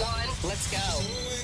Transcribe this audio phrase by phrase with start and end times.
[0.00, 1.38] one, let's go.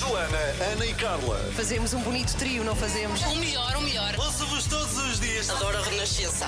[0.00, 0.38] Joana,
[0.72, 1.38] Ana e Carla.
[1.54, 3.20] Fazemos um bonito trio, não fazemos?
[3.22, 4.14] O melhor, o melhor.
[4.18, 5.50] Ouço-vos todos os dias.
[5.50, 6.46] Adoro a Renascença.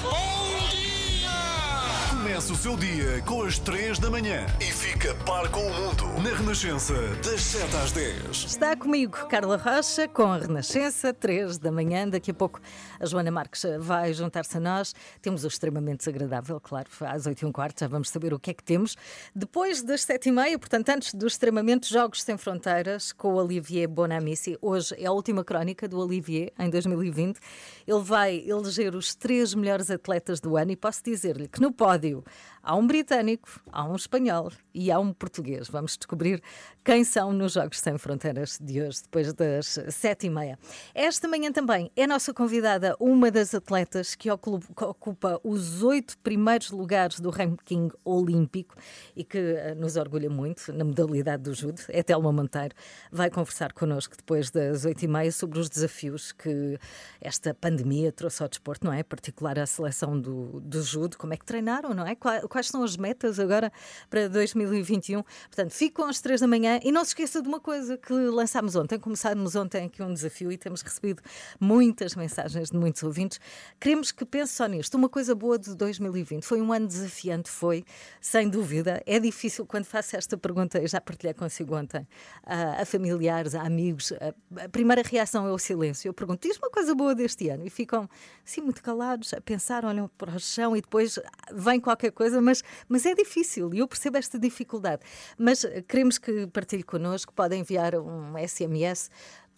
[2.08, 4.91] Começa o seu dia com as 3 da manhã e fica
[5.26, 6.94] par com o mundo na Renascença,
[7.24, 8.44] das 7 às 10.
[8.44, 12.08] Está comigo Carla Rocha com a Renascença, 3 da manhã.
[12.08, 12.60] Daqui a pouco
[13.00, 14.94] a Joana Marques vai juntar-se a nós.
[15.20, 18.52] Temos o extremamente desagradável, claro, às 8 e um quarto já vamos saber o que
[18.52, 18.96] é que temos.
[19.34, 23.88] Depois das 7 e meia, portanto, antes do extremamente Jogos Sem Fronteiras, com o Olivier
[23.88, 24.56] Bonamici.
[24.62, 27.40] Hoje é a última crónica do Olivier, em 2020.
[27.88, 32.22] Ele vai eleger os três melhores atletas do ano e posso dizer-lhe que no pódio
[32.62, 35.68] há um britânico, há um espanhol e há um português.
[35.68, 36.42] Vamos descobrir
[36.84, 40.58] quem são nos Jogos Sem Fronteiras de hoje, depois das sete e meia.
[40.94, 47.20] Esta manhã também é nossa convidada uma das atletas que ocupa os oito primeiros lugares
[47.20, 48.76] do ranking olímpico
[49.16, 51.80] e que eh, nos orgulha muito na modalidade do judo.
[51.88, 52.74] É Telma Monteiro.
[53.10, 56.78] Vai conversar connosco depois das oito e meia sobre os desafios que
[57.20, 59.02] esta pandemia trouxe ao desporto, não é?
[59.02, 61.16] Particular à seleção do, do judo.
[61.16, 62.14] Como é que treinaram, não é?
[62.52, 63.72] Quais são as metas agora
[64.10, 65.22] para 2021?
[65.22, 68.12] Portanto, fique com as três da manhã e não se esqueça de uma coisa que
[68.12, 68.98] lançámos ontem.
[68.98, 71.22] Começámos ontem aqui um desafio e temos recebido
[71.58, 73.40] muitas mensagens de muitos ouvintes.
[73.80, 74.96] Queremos que pense só nisto.
[74.98, 77.86] Uma coisa boa de 2020 foi um ano desafiante, foi,
[78.20, 79.02] sem dúvida.
[79.06, 82.06] É difícil quando faço esta pergunta, eu já partilhei consigo ontem,
[82.44, 84.12] a, a familiares, a amigos.
[84.12, 86.06] A, a, primeira reação é o silêncio.
[86.06, 87.64] Eu pergunto, diz uma coisa boa deste ano?
[87.64, 88.06] E ficam,
[88.44, 91.18] assim, muito calados, a pensar, olham para o chão e depois
[91.50, 95.02] vem qualquer coisa, mas, mas é difícil e eu percebo esta dificuldade.
[95.38, 99.10] Mas queremos que partilhe connosco, podem enviar um SMS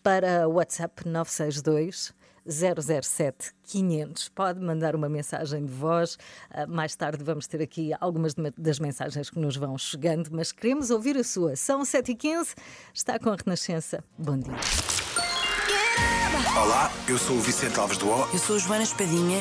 [0.03, 2.15] para o WhatsApp 962
[2.47, 4.29] 007 500.
[4.29, 6.15] Pode mandar uma mensagem de voz.
[6.51, 10.91] Uh, mais tarde vamos ter aqui algumas das mensagens que nos vão chegando, mas queremos
[10.91, 11.57] ouvir a sua.
[11.57, 12.55] São 7h15,
[12.93, 14.05] está com a Renascença.
[14.19, 15.04] Bom dia.
[16.57, 18.27] Olá, eu sou o Vicente Alves do O.
[18.33, 19.41] Eu sou a Joana Espadinha.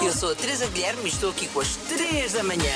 [0.00, 2.72] Eu sou a Teresa Guilherme e estou aqui com as 3 da manhã.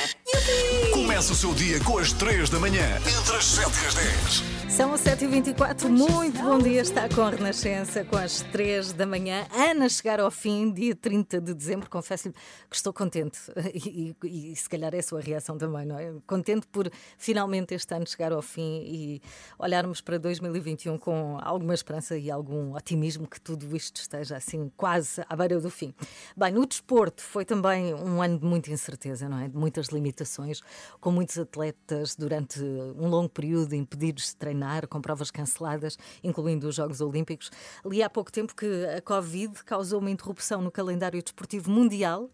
[1.03, 4.63] Começa o seu dia com as 3 da manhã, entre as 7 e as 10.
[4.73, 9.47] São as 7h24, muito bom dia, está com a Renascença, com as 3 da manhã.
[9.53, 12.33] Ana chegar ao fim, dia 30 de dezembro, confesso-lhe
[12.71, 13.39] que estou contente
[13.75, 16.15] e, e, e, se calhar é a sua reação também, não é?
[16.27, 19.23] Contente por finalmente este ano chegar ao fim e
[19.59, 25.23] olharmos para 2021 com alguma esperança e algum otimismo que tudo isto esteja assim quase
[25.29, 25.95] à beira do fim.
[26.35, 29.49] Bem, no desporto foi também um ano de muita incerteza, não é?
[29.49, 30.63] De muitas limitações,
[31.01, 36.75] com muitos atletas durante um longo período impedidos de treinar com provas canceladas, incluindo os
[36.75, 37.51] Jogos Olímpicos.
[37.85, 42.31] Li há pouco tempo que a Covid causou uma interrupção no calendário desportivo mundial,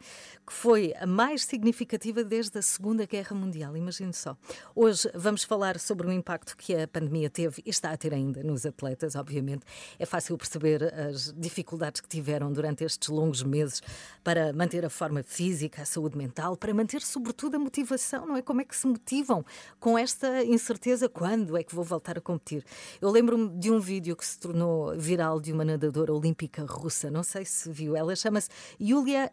[0.47, 3.77] que foi a mais significativa desde a Segunda Guerra Mundial.
[3.77, 4.37] Imagine só.
[4.75, 8.43] Hoje vamos falar sobre o impacto que a pandemia teve e está a ter ainda
[8.43, 9.65] nos atletas, obviamente.
[9.99, 13.83] É fácil perceber as dificuldades que tiveram durante estes longos meses
[14.25, 18.43] para manter a forma física, a saúde mental, para manter, sobretudo, a motivação, não é?
[18.49, 19.45] Como é que se motivam
[19.79, 21.07] com esta incerteza?
[21.07, 22.65] Quando é que vou voltar a competir.
[22.99, 27.23] Eu lembro-me de um vídeo que se tornou viral de uma nadadora olímpica russa, não
[27.23, 28.49] sei se viu, ela chama-se
[28.81, 29.31] Yulia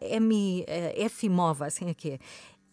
[0.94, 2.18] Efimova, assim é que é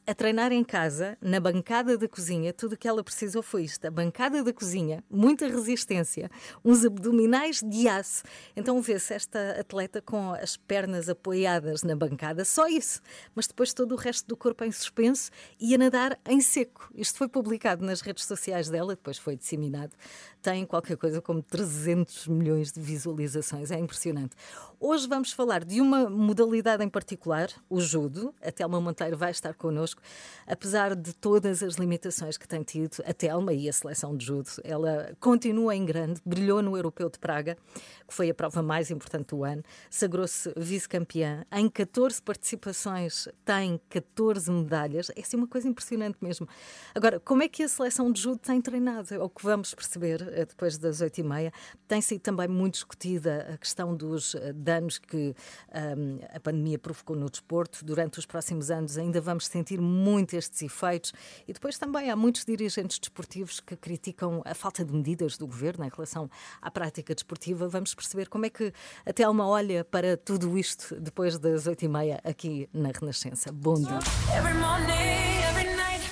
[0.06, 3.86] a treinar em casa, na bancada da cozinha, tudo o que ela precisou foi isto:
[3.86, 6.30] a bancada da cozinha, muita resistência,
[6.64, 8.24] uns abdominais de aço.
[8.56, 13.02] Então vê-se esta atleta com as pernas apoiadas na bancada, só isso,
[13.34, 16.90] mas depois todo o resto do corpo em suspenso e a nadar em seco.
[16.96, 19.94] Isto foi publicado nas redes sociais dela, depois foi disseminado.
[20.42, 24.36] Tem qualquer coisa como 300 milhões de visualizações, é impressionante.
[24.78, 28.36] Hoje vamos falar de uma modalidade em particular, o judo.
[28.42, 30.02] A Telma Monteiro vai estar connosco connosco.
[30.46, 34.50] Apesar de todas as limitações que tem tido, a Telma e a seleção de judo,
[34.64, 37.58] ela continua em grande, brilhou no Europeu de Praga,
[38.06, 41.46] que foi a prova mais importante do ano, sagrou-se vice-campeã.
[41.52, 45.10] Em 14 participações, tem 14 medalhas.
[45.16, 46.48] É assim uma coisa impressionante mesmo.
[46.94, 49.14] Agora, como é que a seleção de judo tem treinado?
[49.14, 51.54] É o que vamos perceber eh, depois das 8h30.
[51.88, 55.34] Tem sido também muito discutida a questão dos eh, danos que
[55.98, 57.86] um, a pandemia provocou no desporto.
[57.86, 61.14] Durante os próximos anos ainda vamos sentir muito estes efeitos.
[61.48, 65.86] E depois também há muitos dirigentes desportivos que criticam a falta de medidas do governo
[65.86, 66.30] em relação
[66.62, 67.68] à prática desportiva.
[67.68, 68.74] Vamos perceber como é que
[69.06, 73.52] a Telma olha para tudo isto depois das oito e meia aqui na Renascença.
[73.52, 74.00] Bom dia.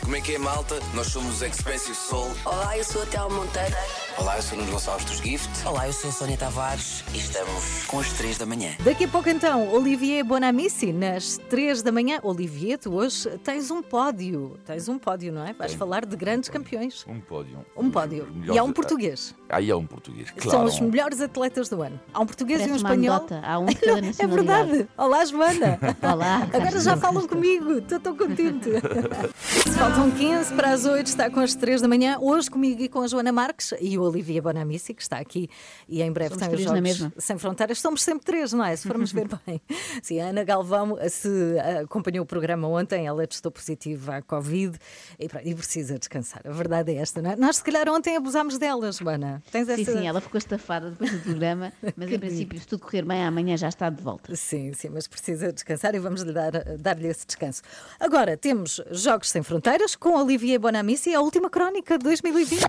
[0.02, 0.80] Como é que é, malta?
[0.94, 2.32] Nós somos os Expensive Soul.
[2.44, 3.76] Olá, eu sou a Théo Monteiro.
[4.22, 5.50] Olá, eu sou o Nuno Gonçalves dos Gift.
[5.68, 8.70] Olá, eu sou a Sónia Tavares e estamos com as 3 da manhã.
[8.84, 12.20] Daqui a pouco então, Olivier Bonamici, nas 3 da manhã.
[12.22, 14.60] Olivier, tu hoje tens um pódio.
[14.64, 15.54] Tens um pódio, não é?
[15.54, 17.04] Vais falar de grandes campeões.
[17.08, 17.66] Um pódio.
[17.76, 18.28] Um pódio.
[18.54, 19.34] E há um português.
[19.50, 20.52] Aí há um português, claro.
[20.52, 22.00] São os melhores atletas do ano.
[22.14, 23.16] Há um português e um Parece uma espanhol.
[23.16, 23.42] anedota.
[23.44, 23.66] Há um
[24.24, 24.88] É verdade.
[25.00, 25.80] Olá, Joana.
[26.00, 26.48] Olá.
[26.54, 27.80] Agora já falam comigo.
[27.80, 28.70] Estou tão contente.
[29.76, 31.08] Faltam 15 para as 8.
[31.08, 32.20] Está com as 3 da manhã.
[32.22, 35.50] Hoje comigo e com a Joana Marques e o Olivia Bonamici, que está aqui.
[35.88, 37.14] E em breve Somos tem os Jogos.
[37.18, 37.80] Sem Fronteiras.
[37.80, 38.76] Somos sempre três, não é?
[38.76, 39.62] Se formos ver bem.
[40.02, 41.30] Sim, a Ana Galvão se
[41.60, 43.08] ah, acompanhou o programa ontem.
[43.08, 44.78] Ela testou positiva à Covid
[45.20, 46.42] e, e precisa descansar.
[46.46, 47.36] A verdade é esta, não é?
[47.36, 49.42] Nós, se calhar, ontem abusámos dela, Joana.
[49.52, 49.92] Tens Sim, essa...
[49.92, 53.58] sim, ela ficou estafada depois do programa, mas em princípio, se tudo correr bem, amanhã
[53.58, 54.36] já está de volta.
[54.36, 57.62] Sim, sim, mas precisa descansar e vamos lhe dar, dar-lhe esse descanso.
[58.00, 62.62] Agora temos Jogos Sem Fronteiras com Olivier Bonamici, a última crónica de 2020.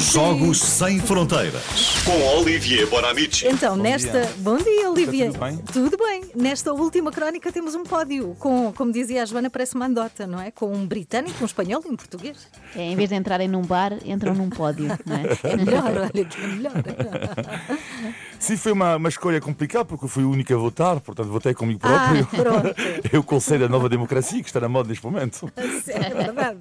[0.00, 1.62] Jogos Sem Fronteiras.
[2.06, 3.46] Com Olivier Bonamici.
[3.46, 4.32] Então, nesta.
[4.38, 5.30] Bom dia, Olivier.
[5.30, 5.56] tudo bem?
[5.58, 6.22] Tudo bem.
[6.34, 10.40] Nesta última crónica temos um pódio com, como dizia a Joana, parece uma andota, não
[10.40, 10.50] é?
[10.50, 12.48] Com um britânico, um espanhol e um português.
[12.74, 15.20] É, em vez de entrarem num bar, entram num pódio, não é?
[15.52, 16.72] É melhor, olha que é melhor.
[18.40, 21.52] Sim, foi uma, uma escolha complicada porque eu fui o único a votar, portanto votei
[21.52, 22.26] comigo Ah, próprio.
[22.42, 22.74] pronto.
[23.12, 25.52] eu conselho a nova democracia que está na moda neste momento.
[25.56, 26.58] É verdade.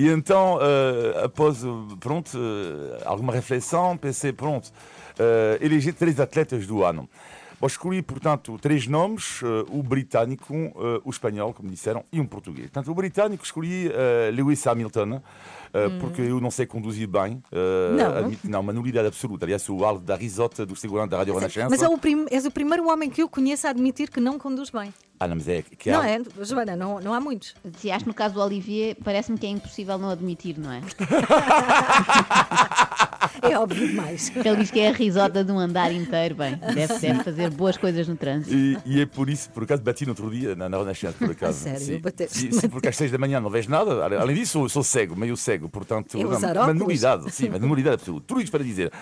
[0.00, 1.58] E então, eh, após,
[1.98, 4.70] pronto, eh, alguma reflexão, pensei, pronto,
[5.18, 7.06] eh, elegi três atletas do ano.
[7.60, 12.24] Bom, escolhi, portanto, três nomes, eh, o britânico, eh, o espanhol, como disseram, e um
[12.24, 12.68] português.
[12.70, 15.20] Portanto, o britânico escolhi eh, Lewis Hamilton,
[15.74, 17.42] eh, porque eu não sei conduzir bem.
[17.98, 18.16] Não?
[18.16, 19.44] admito- não, uma nulidade absoluta.
[19.44, 21.68] Aliás, sou o alvo da risota do segurança da Rádio Renascença.
[21.68, 21.98] Mas é o
[22.30, 24.94] és o primeiro homem que eu conheço a admitir que não conduz bem.
[25.22, 26.74] Ah, não, mas é que Não há- é, Joana?
[26.74, 27.54] Não, não há muitos.
[27.76, 30.80] Se acho que no caso do Olivier, parece-me que é impossível não admitir, não é?
[33.42, 34.30] É óbvio demais.
[34.34, 37.76] Ele diz que é a risota de um andar inteiro, bem, deve, deve fazer boas
[37.76, 38.54] coisas no trânsito.
[38.54, 41.30] E, e é por isso, por acaso, bati no outro dia na, na Renascença, por
[41.32, 41.58] acaso.
[41.58, 41.80] sério?
[41.80, 41.98] Sim.
[42.00, 42.38] Bateste?
[42.38, 44.04] Sim, sim, porque às seis da manhã não vejo nada.
[44.20, 47.94] Além disso, sou, sou cego, meio cego, portanto, não, usar uma nulidade, sim, uma nulidade
[47.96, 48.24] absoluta.
[48.26, 48.92] Tudo isto para dizer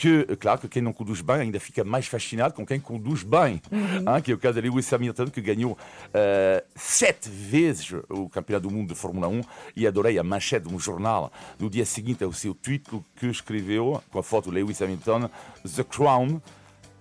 [0.00, 3.60] que, claro, que quem não conduz bem ainda fica mais fascinado com quem conduz bem.
[3.70, 4.04] Uhum.
[4.06, 5.76] Ah, que é o caso de Lewis Hamilton, que ganhou
[6.14, 9.42] eh, sete vezes o Campeonato do Mundo de Fórmula 1
[9.76, 14.02] e adorei a manchete de um jornal no dia seguinte ao seu título que escreveu,
[14.10, 15.28] com a foto de Lewis Hamilton,
[15.76, 16.40] The Crown,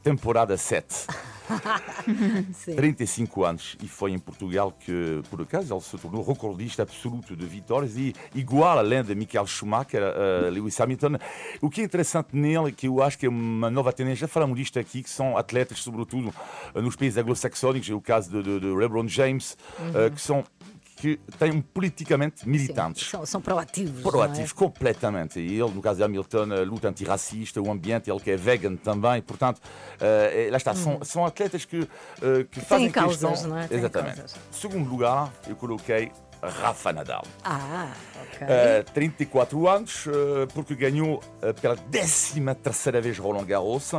[0.09, 1.05] temporada 7.
[2.53, 2.75] Sim.
[2.75, 7.45] 35 anos e foi em Portugal que, por acaso, ele se tornou recordista absoluto de
[7.45, 11.17] vitórias e igual além de Michael Schumacher, uh, Lewis Hamilton.
[11.61, 14.57] O que é interessante nele, que eu acho que é uma nova tendência, já falamos
[14.57, 16.33] disto aqui, que são atletas, sobretudo
[16.73, 20.43] uh, nos países anglo-saxónicos, é o caso de, de, de LeBron James, uh, que são
[20.99, 23.07] que têm politicamente militantes.
[23.07, 24.03] São, são proativos.
[24.03, 25.39] Proativos, completamente.
[25.39, 28.75] E ele, no caso de Hamilton, a luta antirracista, o ambiente, ele que é vegan
[28.75, 29.21] também.
[29.21, 29.61] Portanto,
[30.01, 31.87] eh, lá está, são, são atletas que,
[32.21, 33.49] eh, que fazem causas, questão.
[33.49, 33.67] não é?
[33.71, 34.17] Exatamente.
[34.17, 34.35] causas.
[34.51, 36.11] Segundo lugar, eu coloquei
[36.41, 37.23] Rafa Nadal.
[37.43, 37.91] Ah,
[38.23, 38.47] ok.
[38.47, 43.91] Eh, 34 anos, eh, porque ganhou eh, pela 13 terceira vez Roland Garros.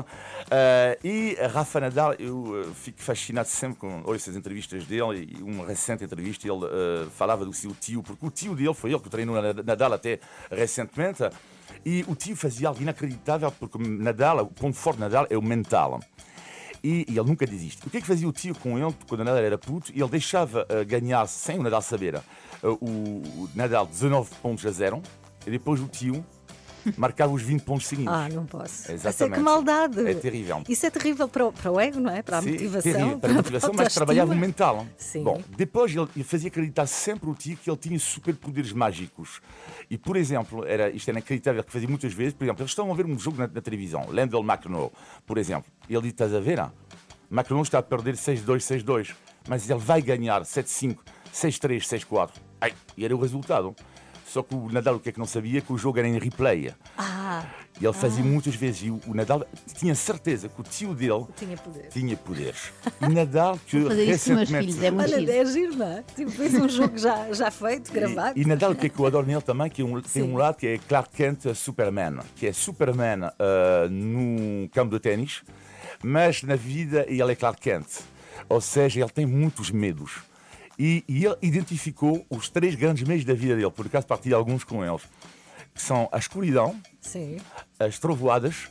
[1.04, 5.36] E Rafa Nadal, eu fico fascinado sempre com essas entrevistas dele.
[5.38, 9.00] E uma recente entrevista, ele falava do seu tio, porque o tio dele foi ele
[9.00, 10.18] que treinou na- Nadal até
[10.50, 11.22] recentemente.
[11.84, 15.42] E o tio fazia algo inacreditável, porque Nadal, o ponto forte de Nadal é o
[15.42, 16.00] mental.
[16.82, 17.86] E, e ele nunca desiste.
[17.86, 19.92] O que é que fazia o tio com ele quando o Nadal era puto?
[19.92, 22.22] Ele deixava eh, ganhar, sem o Nadal saber, eh,
[22.62, 25.02] o, o Nadal 19 pontos a 0
[25.46, 26.24] e depois o tio
[26.96, 28.12] marcava os 20 pontos seguintes.
[28.12, 28.90] Ah, não posso.
[28.92, 29.08] Exatamente.
[29.14, 30.06] Isso é que maldade.
[30.08, 30.62] É terrível.
[30.68, 32.22] Isso é terrível para o, para o ego, não é?
[32.22, 32.92] Para a Sim, motivação.
[32.92, 34.06] terrível, para a motivação, mas autoestima.
[34.06, 34.86] trabalhava o mental.
[34.96, 35.22] Sim.
[35.22, 39.40] Bom, depois ele, ele fazia acreditar sempre o tio que ele tinha superpoderes mágicos.
[39.90, 42.90] E, por exemplo, era, isto era inacreditável que fazia muitas vezes, por exemplo, eles estão
[42.90, 44.90] a ver um jogo na, na televisão, Landell McEnroe,
[45.26, 46.60] por exemplo, ele diz, estás a ver?
[46.60, 46.70] Ah?
[47.30, 48.44] McEnroe está a perder 6-2,
[48.84, 49.14] 6-2,
[49.48, 50.98] mas ele vai ganhar 7-5,
[51.32, 52.30] 6-3, 6-4.
[52.60, 53.74] Ai, E era o resultado.
[54.30, 55.60] Só que o Nadal o que é que não sabia?
[55.60, 56.72] Que o jogo era em replay.
[56.96, 57.44] Ah,
[57.80, 58.82] E ele fazia muitas vezes.
[58.84, 59.44] E o, Nadal
[59.76, 61.88] tinha certeza que o tio dele tinha poder.
[61.88, 62.72] tinha poderes.
[63.00, 64.66] E Nadal, que isso com meus recentemente.
[64.66, 65.32] filhos, é muito Olha, giro.
[65.32, 66.04] é giro, não é?
[66.14, 68.38] Tipo, fez um jogo já, já feito, gravado.
[68.38, 70.22] E, e Nadal, o que é que eu adoro nele também, que é um, tem
[70.22, 75.42] um lado que é Clark Kent Superman, que é Superman uh, num campo de ténis,
[76.04, 77.86] mas na vida ele é Clark Kent.
[78.48, 80.29] Ou seja, ele tem muitos medos.
[80.82, 84.64] E, e ele identificou os três grandes medos da vida dele, por acaso partilho alguns
[84.64, 85.02] com eles,
[85.74, 87.36] que são a escuridão, Sim.
[87.78, 88.68] as trovoadas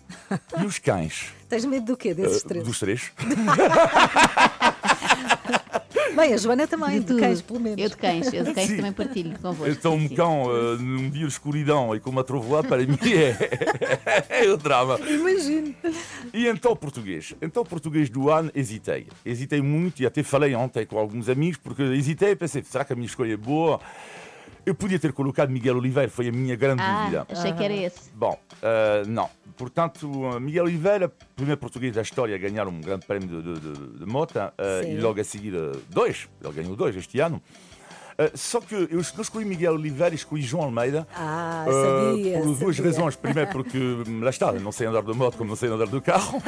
[0.60, 1.32] e os cães.
[1.48, 2.66] Tens medo do quê desses Uh, três?
[2.66, 3.12] Dos três.
[6.16, 7.80] Bem, a Joana também, De de, cães, pelo menos.
[7.80, 8.78] Eu de cães, eu de cães Sim.
[8.78, 9.72] também partilho convosco.
[9.72, 13.38] Então, um cão uh, num dia de escuridão e com uma trovoada, para mim é,
[14.46, 15.00] é o drama.
[15.00, 15.74] Imagino.
[16.34, 17.34] E então, português.
[17.42, 19.08] Então, português do ano, hesitei.
[19.26, 22.94] Hesitei muito e até falei ontem com alguns amigos, porque hesitei e pensei, será que
[22.94, 23.80] a minha escolha é boa?
[24.66, 27.26] Eu podia ter colocado Miguel Oliveira, foi a minha grande dúvida.
[27.28, 28.12] Ah, achei que era esse.
[28.14, 29.30] Bom, uh, não.
[29.58, 33.60] Portanto, uh, Miguel Oliveira, primeiro português da história a ganhar um grande prémio de, de,
[33.60, 34.94] de, de mota, uh, Sim.
[34.94, 35.54] e logo a seguir
[35.90, 36.28] dois.
[36.44, 37.42] Ele ganhou dois este ano.
[38.20, 41.08] Uh, só que eu não escolhi Miguel Oliveira, escolhi João Almeida.
[41.16, 41.72] Ah, uh,
[42.12, 42.40] sabia.
[42.40, 42.92] por duas sabia.
[42.92, 43.16] razões.
[43.16, 46.02] Primeiro, porque hum, lá está, não sei andar de moto como não sei andar do
[46.02, 46.42] carro.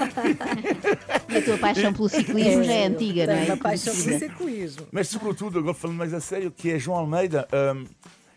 [1.30, 3.46] E a tua paixão pelo ciclismo já é antiga, não é?
[3.46, 4.86] uma paixão pelo ciclismo.
[4.92, 7.86] Mas, sobretudo, agora falando mais a sério, que é João Almeida, hum,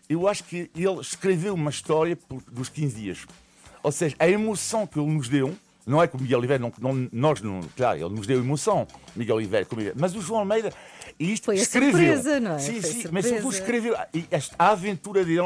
[0.07, 3.25] eu acho que ele escreveu uma história por- dos 15 dias.
[3.83, 5.53] Ou seja, a emoção que ele nos deu,
[5.85, 8.87] não é que o Miguel Oliveira, não, não- nós não, claro, ele nos deu emoção,
[9.15, 10.71] Miguel Oliveira, como mas o João Almeida,
[11.19, 11.91] e isto Foi a escreveu.
[11.91, 12.59] surpresa, não é?
[12.59, 13.95] Sim, Foi sim, mas sobretudo escreveu.
[14.13, 15.41] E esta, a aventura dele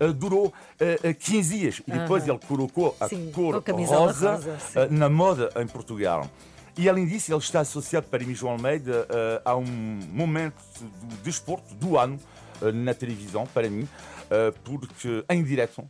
[0.00, 1.82] uh, durou uh, uh, 15 dias.
[1.86, 6.30] E depois ele colocou a Sim, cor rosa, rosa, na moda em Portugal.
[6.76, 9.06] E além disso, ele está associado para mim, João Almeida,
[9.44, 9.64] a um
[10.12, 12.18] momento do desporto do ano
[12.72, 13.86] na televisão, para mim,
[14.64, 15.82] porque em direto,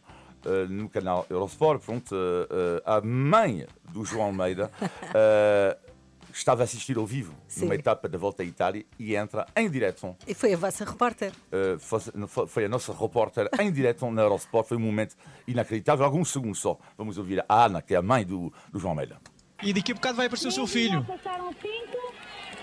[0.45, 4.71] eh, no canal Eurosport, pronto, eh, eh, a mãe do João Almeida
[6.33, 7.63] estava a assistir ao vivo Sim.
[7.63, 10.17] numa etapa da Volta à Itália e entra em direto.
[10.27, 11.33] E foi a vossa repórter.
[11.81, 14.69] foi- foi a nossa repórter em direto na Eurosport.
[14.69, 15.17] Foi um momento
[15.47, 16.05] inacreditável.
[16.05, 16.79] Alguns segundos só.
[16.97, 19.19] Vamos ouvir a Ana, que é a mãe do, do João Almeida.
[19.63, 21.05] E daqui a bocado vai aparecer o seu filho.
[21.05, 22.15] Passaram cinco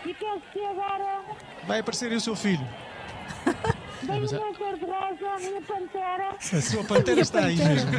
[0.06, 1.22] e penso que agora
[1.68, 2.66] Vai aparecer o seu filho.
[4.04, 6.30] Vem o meu cor-de-rosa, a minha pantera.
[6.58, 7.92] A sua pantera está aí mesmo.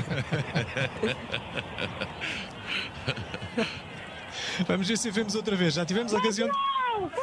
[4.66, 5.74] Vamos ver se vemos outra vez.
[5.74, 6.48] Já tivemos a ocasião.
[6.48, 6.54] de-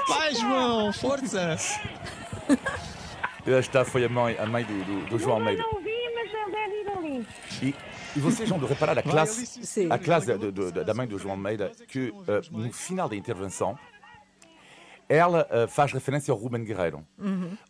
[0.08, 1.58] Vai, João, força!
[3.46, 5.62] Esta foi a mãe, a mãe do, do- do João Almeida.
[5.62, 7.28] Eu não vi, mas ele deve ir ali.
[7.62, 7.76] E,
[8.16, 11.34] e vocês vão de reparar a classe, a classe da, do- da mãe do João
[11.34, 13.78] Almeida, que eh, no final da intervenção,
[15.08, 17.06] ela eh, faz referência ao Ruben Guerreiro.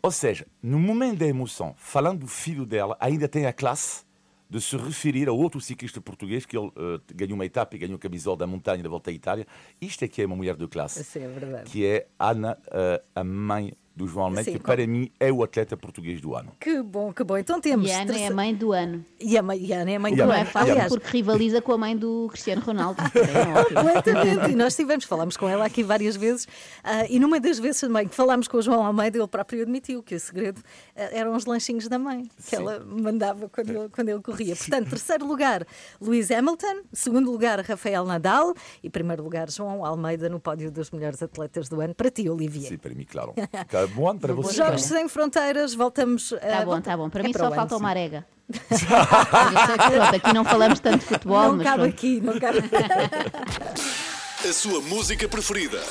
[0.02, 4.06] Ou seja, no momento da emoção, falando do filho dela, ainda tem a classe
[4.50, 7.96] de se referir a outro ciclista português que ele eh, ganhou uma etapa e ganhou
[7.96, 9.46] a camisola da montanha da Volta à Itália.
[9.82, 11.04] Isto é que é uma mulher de classe.
[11.04, 11.70] Sim, é verdade.
[11.70, 15.78] Que é Ana, eh, a mãe do João Almeida, que para mim é o atleta
[15.78, 16.52] português do ano.
[16.60, 17.38] Que bom, que bom.
[17.38, 17.88] Então temos.
[17.90, 19.06] E a Ana é a mãe do ano.
[19.20, 20.50] E a mãe, e a Ana é a mãe E do a Não é ano.
[20.50, 23.02] fácil Aliás, porque rivaliza com a mãe do Cristiano Ronaldo.
[23.16, 23.82] É ótimo.
[23.82, 24.52] Completamente.
[24.52, 26.48] E nós tivemos, falámos com ela aqui várias vezes,
[26.84, 30.04] ah, e numa das vezes também que falámos com o João Almeida, ele próprio admitiu
[30.04, 30.62] que o segredo
[30.96, 32.56] ah, eram os lanchinhos da mãe, que Sim.
[32.58, 34.56] ela mandava quando ele, quando ele corria.
[34.56, 35.66] Portanto, terceiro lugar,
[36.02, 41.22] Lewis Hamilton, segundo lugar, Rafael Nadal, e primeiro lugar, João Almeida no pódio dos melhores
[41.24, 41.96] atletas do ano.
[41.96, 42.70] Para ti, Olivier.
[42.70, 43.34] Sim, para mim, claro.
[43.68, 44.56] Que Bom para vocês.
[44.56, 46.30] Jogos Sem Fronteiras, voltamos.
[46.30, 47.10] Tá bom, tá bom.
[47.10, 48.26] Para é mim só falta uma arega.
[48.50, 51.94] Pronto, aqui não falamos tanto de futebol, Não mas cabe pronto.
[51.94, 52.60] aqui, não cabe.
[54.48, 55.82] A sua música preferida.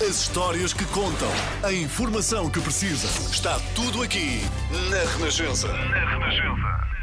[0.00, 1.28] As histórias que contam.
[1.62, 3.06] A informação que precisa.
[3.30, 4.40] Está tudo aqui
[4.90, 5.68] na Renascença.
[5.68, 6.93] Na Renascença.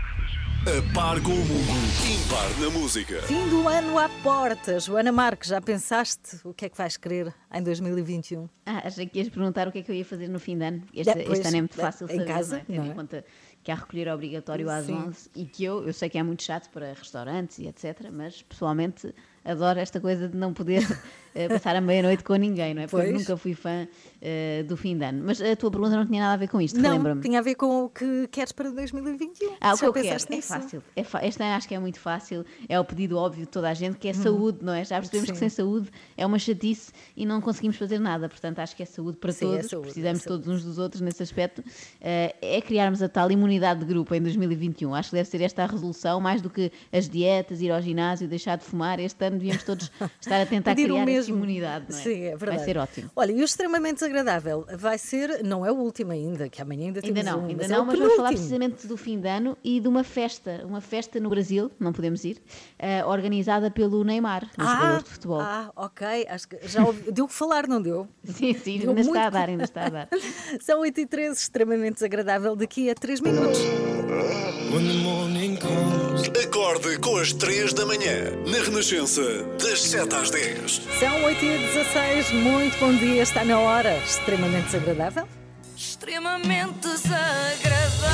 [0.62, 1.72] A par com o mundo.
[2.06, 3.20] Impar na música.
[3.24, 4.80] Fim do ano à porta.
[4.80, 8.48] Joana Marques, já pensaste o que é que vais querer em 2021?
[8.68, 10.65] Ah, achei que ias perguntar o que é que eu ia fazer no fim de
[10.65, 10.84] ano.
[10.94, 12.65] Este, Depois, este ano é muito fácil em saber, casa, não é?
[12.65, 12.88] Tendo não é?
[12.89, 13.25] em conta
[13.63, 14.94] que há recolher obrigatório às Sim.
[14.94, 18.44] 11 e que eu, eu sei que é muito chato para restaurantes e etc, mas
[18.44, 20.84] pessoalmente adoro esta coisa de não poder
[21.36, 22.88] eh, passar a meia-noite com ninguém, não é?
[22.88, 23.20] Porque Pois.
[23.20, 23.88] nunca fui fã
[24.22, 25.24] eh, do fim de ano.
[25.26, 27.22] Mas a tua pergunta não tinha nada a ver com isto, Não, lembra-me.
[27.22, 29.54] tinha a ver com o que queres para 2021.
[29.60, 30.48] Ah, o que eu quero é nisso?
[30.48, 30.84] fácil.
[30.96, 32.46] É fa- Este ano acho que é muito fácil.
[32.68, 34.84] É o pedido óbvio de toda a gente, que é saúde, não é?
[34.84, 35.34] Já percebemos Sim.
[35.34, 38.28] que sem saúde é uma chatice e não conseguimos fazer nada.
[38.30, 39.70] Portanto, acho que é saúde para Sim, é todos.
[39.70, 41.64] saúde, Precisamos é todos uns dos outros nesse aspecto.
[42.02, 44.94] Eh, é criarmos a tal imunidade de grupo em 2021.
[44.96, 48.28] Acho que deve ser esta a resolução, mais do que as dietas, ir ao ginásio,
[48.28, 49.00] deixar de fumar.
[49.00, 51.38] Este ano devíamos todos estar a tentar criar mesmo.
[51.44, 52.01] imunidade, não é?
[52.01, 52.58] Sim, é verdade.
[52.58, 53.12] Vai ser ótimo.
[53.16, 57.01] Olha, e o extremamente desagradável vai ser, não é o último ainda, que amanhã ainda
[57.01, 59.20] temos Ainda não, um, ainda mas não, é o mas vamos falar precisamente do fim
[59.20, 62.42] de ano e de uma festa, uma festa no Brasil, não podemos ir,
[62.80, 65.42] eh, organizada pelo Neymar, um jogador de futebol.
[65.42, 68.08] ah, ok, acho que já ouvi, deu que falar, não deu?
[68.24, 69.16] Sim, sim, Deu ainda muito.
[69.16, 70.10] está a dar, ainda está a dar.
[70.62, 73.60] São 8 e 13, extremamente desagradável, daqui a 3 minutos.
[76.30, 78.32] Acorde com as 3 da manhã.
[78.46, 80.82] Na Renascença, das 7 às 10.
[81.00, 83.98] São 8 e 16, muito bom dia, está na hora.
[83.98, 85.28] Extremamente desagradável?
[85.75, 88.12] Extremamente desagradável.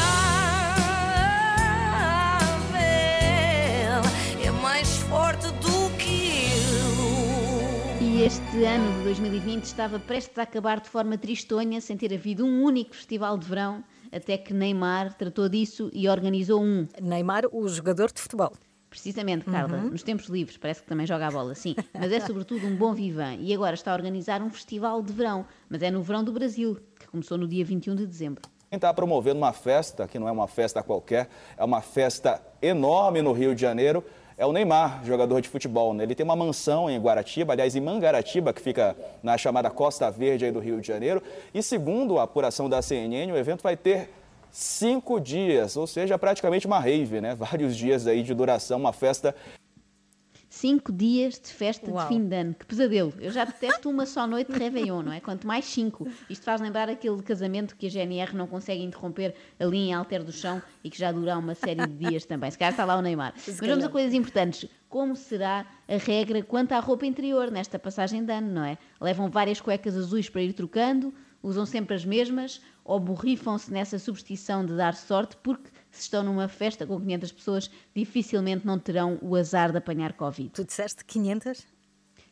[4.41, 6.47] É mais forte do que
[7.99, 8.07] eu.
[8.07, 12.45] E Este ano de 2020 estava prestes a acabar de forma tristonha, sem ter havido
[12.45, 16.87] um único festival de verão, até que Neymar tratou disso e organizou um.
[17.01, 18.51] Neymar, o jogador de futebol.
[18.89, 19.89] Precisamente, Carla, uhum.
[19.89, 22.93] nos tempos livres, parece que também joga a bola, sim, mas é sobretudo um bom
[22.93, 26.31] vivan e agora está a organizar um festival de verão, mas é no verão do
[26.31, 28.41] Brasil, que começou no dia 21 de dezembro.
[28.69, 33.21] Quem está promovendo uma festa, que não é uma festa qualquer, é uma festa enorme
[33.21, 34.03] no Rio de Janeiro,
[34.37, 35.93] é o Neymar, jogador de futebol.
[35.93, 36.03] Né?
[36.03, 40.51] Ele tem uma mansão em Guaratiba, aliás, em Mangaratiba, que fica na chamada Costa Verde
[40.51, 41.23] do Rio de Janeiro.
[41.53, 44.11] E segundo a apuração da CNN, o evento vai ter
[44.51, 47.35] cinco dias, ou seja, praticamente uma rave, né?
[47.35, 49.35] Vários dias aí de duração, uma festa
[50.57, 52.01] Cinco dias de festa Uau.
[52.01, 52.55] de fim de ano.
[52.55, 53.13] Que pesadelo.
[53.19, 55.19] Eu já detesto uma só noite de Réveillon, não é?
[55.19, 56.07] Quanto mais cinco.
[56.27, 60.31] Isto faz lembrar aquele casamento que a GNR não consegue interromper ali em Alter do
[60.31, 62.49] Chão e que já dura uma série de dias também.
[62.49, 63.35] Se calhar está lá o Neymar.
[63.35, 64.67] Mas vamos a coisas importantes.
[64.89, 68.79] Como será a regra quanto à roupa interior nesta passagem de ano, não é?
[68.99, 74.65] Levam várias cuecas azuis para ir trocando, usam sempre as mesmas ou borrifam-se nessa superstição
[74.65, 79.35] de dar sorte porque se estão numa festa com 500 pessoas, dificilmente não terão o
[79.35, 80.49] azar de apanhar Covid.
[80.49, 81.65] Tu disseste 500?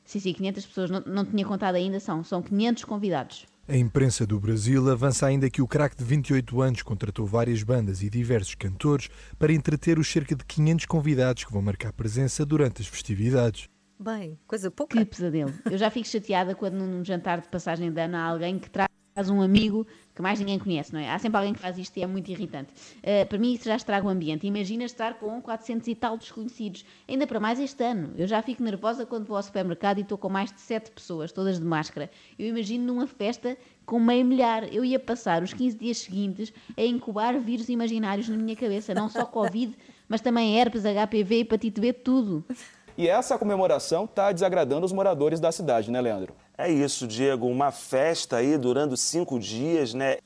[0.04, 3.48] Sim, sim, 500 pessoas, não, não tinha contado ainda, são, são 500 convidados.
[3.68, 8.04] A imprensa do Brasil avança ainda que o craque de 28 anos contratou várias bandas
[8.04, 9.10] e diversos cantores
[9.40, 13.68] para entreter os cerca de 500 convidados que vão marcar presença durante as festividades.
[14.00, 15.00] Bem, coisa pouca.
[15.00, 15.52] Que pesadelo.
[15.72, 18.90] Eu já fico chateada quando num jantar de passagem de ano há alguém que traz
[19.32, 21.12] um amigo que mais ninguém conhece, não é?
[21.12, 22.72] Há sempre alguém que faz isto e é muito irritante.
[23.00, 24.48] Uh, para mim isso já estraga o ambiente.
[24.48, 26.86] Imagina estar com 400 e tal desconhecidos.
[27.08, 28.14] Ainda para mais este ano.
[28.18, 31.34] Eu já fico nervosa quando vou ao supermercado e estou com mais de 7 pessoas,
[31.34, 32.10] todas de máscara.
[32.40, 34.74] Eu imagino numa festa com meio milhar.
[34.74, 38.94] Eu ia passar os 15 dias seguintes a incubar vírus imaginários na minha cabeça.
[38.94, 39.76] Não só Covid,
[40.08, 42.46] mas também herpes, HPV, hepatite B, tudo.
[42.98, 46.34] E essa comemoração está desagradando os moradores da cidade, né, Leandro?
[46.58, 47.46] É isso, Diego.
[47.46, 50.18] Uma festa aí durando cinco dias, né?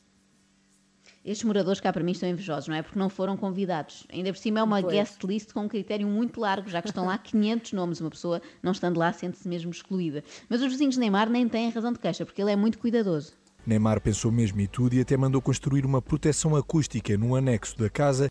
[1.26, 2.82] Estes moradores cá para mim estão invejosos, não é?
[2.84, 4.06] Porque não foram convidados.
[4.12, 4.94] Ainda por cima é uma pois.
[4.94, 8.02] guest list com um critério muito largo, já que estão lá 500 nomes.
[8.02, 10.24] Uma pessoa não estando lá sente-se mesmo excluída.
[10.48, 13.34] Mas os vizinhos de Neymar nem têm razão de queixa, porque ele é muito cuidadoso.
[13.66, 17.90] Neymar pensou mesmo e tudo e até mandou construir uma proteção acústica no anexo da
[17.90, 18.30] casa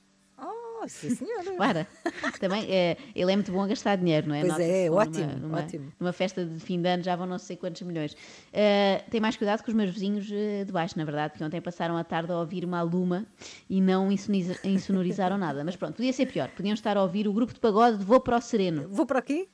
[0.89, 1.53] sim, senhora.
[1.57, 1.87] Para.
[2.41, 4.41] Também, é, ele é muito bom a gastar dinheiro, não é?
[4.41, 5.93] Pois é, ótimo, numa, numa, ótimo.
[5.99, 8.13] Numa festa de fim de ano já vão não sei quantos milhões.
[8.13, 11.61] Uh, tem mais cuidado com os meus vizinhos uh, de baixo, na verdade, porque ontem
[11.61, 13.27] passaram a tarde a ouvir uma aluma
[13.69, 14.09] e não
[14.65, 15.65] insonorizaram nada.
[15.65, 16.49] Mas pronto, podia ser pior.
[16.49, 18.89] Podiam estar a ouvir o grupo de pagode de Vou para o Sereno.
[18.89, 19.49] Vou para aqui?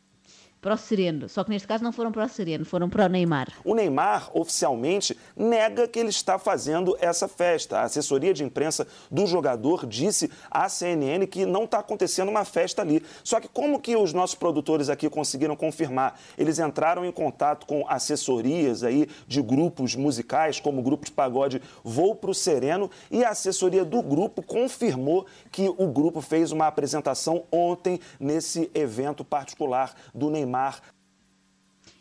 [0.64, 1.28] Para o Sereno.
[1.28, 3.52] Só que neste caso não foram para o Sereno, foram para o Neymar.
[3.62, 7.80] O Neymar oficialmente nega que ele está fazendo essa festa.
[7.80, 12.80] A assessoria de imprensa do jogador disse à CNN que não está acontecendo uma festa
[12.80, 13.04] ali.
[13.22, 16.18] Só que como que os nossos produtores aqui conseguiram confirmar?
[16.38, 21.60] Eles entraram em contato com assessorias aí de grupos musicais, como o grupo de pagode
[21.84, 26.66] Vou para o Sereno, e a assessoria do grupo confirmou que o grupo fez uma
[26.66, 30.53] apresentação ontem nesse evento particular do Neymar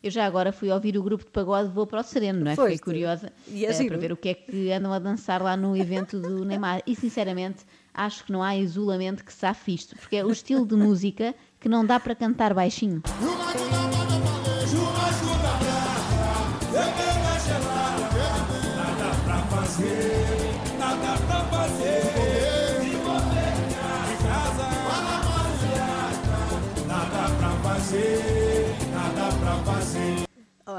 [0.04, 2.56] eu já agora fui ouvir o grupo de pagode Vou para o Sereno, não é?
[2.56, 5.78] Fiquei curiosa e é, para ver o que é que andam a dançar lá no
[5.78, 6.82] evento do Neymar.
[6.86, 7.64] E sinceramente,
[7.94, 11.70] acho que não há isolamento que safe isto, porque é o estilo de música que
[11.70, 13.02] não dá para cantar baixinho.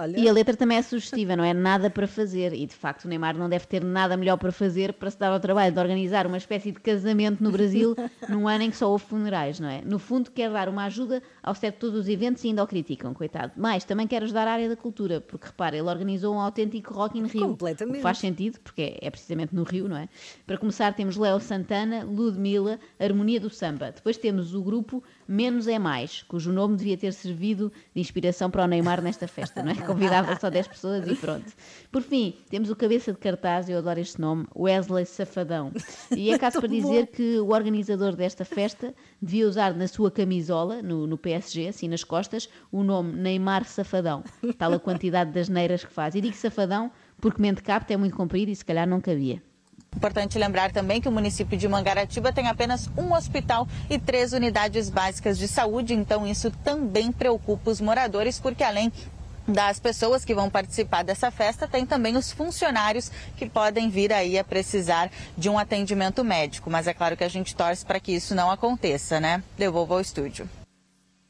[0.04, 0.20] Olha.
[0.20, 1.54] E a letra também é sugestiva, não é?
[1.54, 2.52] Nada para fazer.
[2.52, 5.32] E de facto o Neymar não deve ter nada melhor para fazer para se dar
[5.32, 7.96] ao trabalho de organizar uma espécie de casamento no Brasil
[8.28, 9.80] num ano em que só houve funerais, não é?
[9.84, 13.52] No fundo, quer dar uma ajuda ao setor dos eventos e ainda o criticam, coitado.
[13.56, 17.18] Mas também quer ajudar a área da cultura, porque repara, ele organizou um autêntico Rock
[17.18, 17.48] in Rio.
[17.48, 18.02] Completamente.
[18.02, 20.08] Faz sentido, porque é precisamente no Rio, não é?
[20.46, 23.92] Para começar, temos Léo Santana, Ludmilla, Harmonia do Samba.
[23.92, 28.64] Depois temos o grupo Menos é Mais, cujo nome devia ter servido de inspiração para
[28.64, 29.74] o Neymar nesta festa, não é?
[29.86, 31.52] Convidava só 10 pessoas e pronto.
[31.90, 35.72] Por fim, temos o cabeça de cartaz, eu adoro este nome, Wesley Safadão.
[36.14, 40.82] E é caso para dizer que o organizador desta festa devia usar na sua camisola,
[40.82, 44.22] no, no PSG, assim nas costas, o nome Neymar Safadão.
[44.58, 46.14] Tal a quantidade das neiras que faz.
[46.14, 49.42] E digo Safadão porque mente capta é muito comprido e se calhar não cabia.
[49.96, 54.90] Importante lembrar também que o município de Mangaratiba tem apenas um hospital e três unidades
[54.90, 58.92] básicas de saúde, então isso também preocupa os moradores, porque além
[59.46, 64.38] das pessoas que vão participar dessa festa, tem também os funcionários que podem vir aí
[64.38, 66.70] a precisar de um atendimento médico.
[66.70, 69.42] Mas é claro que a gente torce para que isso não aconteça, né?
[69.58, 70.48] Devolvo ao estúdio.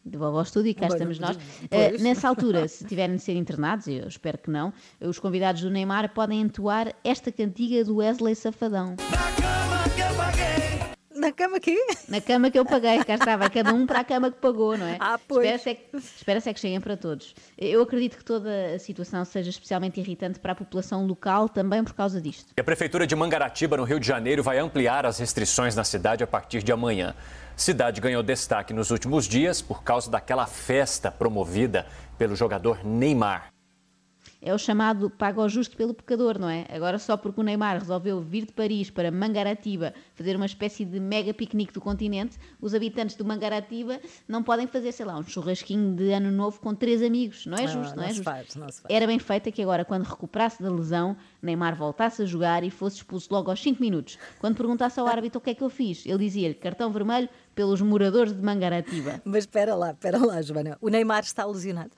[0.05, 1.37] De volta ao estúdio e cá Bom, estamos nós.
[1.37, 5.71] Uh, nessa altura, se tiverem de ser internados, eu espero que não, os convidados do
[5.71, 8.97] Neymar podem entoar esta cantiga do Wesley Safadão.
[11.25, 11.79] Na cama aqui?
[12.07, 14.85] Na cama que eu paguei, cá estava, cada um para a cama que pagou, não
[14.85, 14.99] é?
[15.01, 15.47] Ah, pois.
[15.47, 17.35] Espera-se é que, é que cheguem para todos.
[17.57, 21.95] Eu acredito que toda a situação seja especialmente irritante para a população local, também por
[21.95, 22.53] causa disto.
[22.55, 26.23] E a Prefeitura de Mangaratiba, no Rio de Janeiro, vai ampliar as restrições na cidade
[26.23, 27.15] a partir de amanhã.
[27.57, 31.87] Cidade ganhou destaque nos últimos dias por causa daquela festa promovida
[32.19, 33.54] pelo jogador Neymar.
[34.47, 36.67] É o chamado paga ao justo pelo pecador, não é?
[36.69, 41.01] Agora só porque o Neymar resolveu vir de Paris para Mangaratiba fazer uma espécie de
[41.01, 45.97] mega piquenique do continente, os habitantes do Mangaratiba não podem fazer, sei lá, um churrasquinho
[45.97, 47.47] de ano novo com três amigos.
[47.47, 48.25] Não é Não, justo, não, não é se justo.
[48.25, 48.67] faz, não.
[48.91, 52.97] Era bem feita que agora, quando recuperasse da lesão, Neymar voltasse a jogar e fosse
[52.99, 54.19] expulso logo aos 5 minutos.
[54.39, 57.81] Quando perguntasse ao árbitro o que é que eu fiz, ele dizia-lhe cartão vermelho pelos
[57.81, 59.23] moradores de Mangaratiba.
[59.25, 60.77] Mas espera lá, espera lá, Joana.
[60.83, 61.93] O Neymar está alusionado?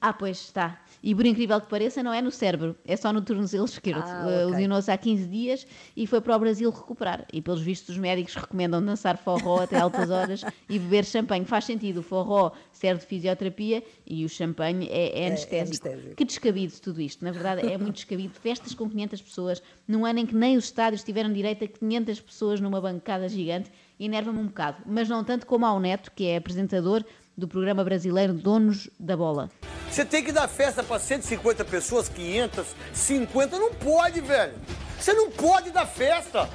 [0.00, 0.80] Ah, pois está.
[1.02, 4.02] E por incrível que pareça, não é no cérebro, é só no tornozelo esquerdo.
[4.04, 4.50] Ah, Uh, ok.
[4.52, 7.26] Lesionou-se há 15 dias e foi para o Brasil recuperar.
[7.32, 11.44] E pelos vistos, os médicos recomendam dançar forró até altas horas e beber champanhe.
[11.44, 15.86] Faz sentido, o forró serve de fisioterapia e o champanhe é, é É anestésico.
[15.88, 16.14] anestésico.
[16.14, 17.24] Que descabido tudo isto.
[17.24, 18.34] Na verdade, é muito descabido.
[18.34, 22.20] Festas com 500 pessoas, num ano em que nem os estádios tiveram direito a 500
[22.20, 24.78] pessoas numa bancada gigante, enerva-me um bocado.
[24.86, 27.04] Mas não tanto como ao Neto, que é apresentador
[27.36, 29.50] do programa brasileiro Donos da Bola.
[29.90, 34.54] Você tem que dar festa para 150 pessoas, 500, 50, não pode, velho.
[34.98, 36.48] Você não pode dar festa.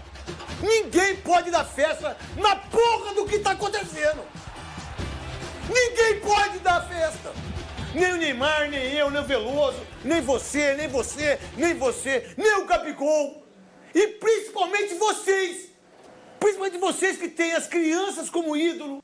[0.61, 4.21] Ninguém pode dar festa na porra do que tá acontecendo.
[5.69, 7.31] Ninguém pode dar festa.
[7.93, 12.57] Nem o Neymar, nem eu, nem o Veloso, nem você, nem você, nem você, nem
[12.57, 13.45] o Capicol.
[13.93, 15.71] E principalmente vocês.
[16.39, 19.03] Principalmente vocês que têm as crianças como ídolo.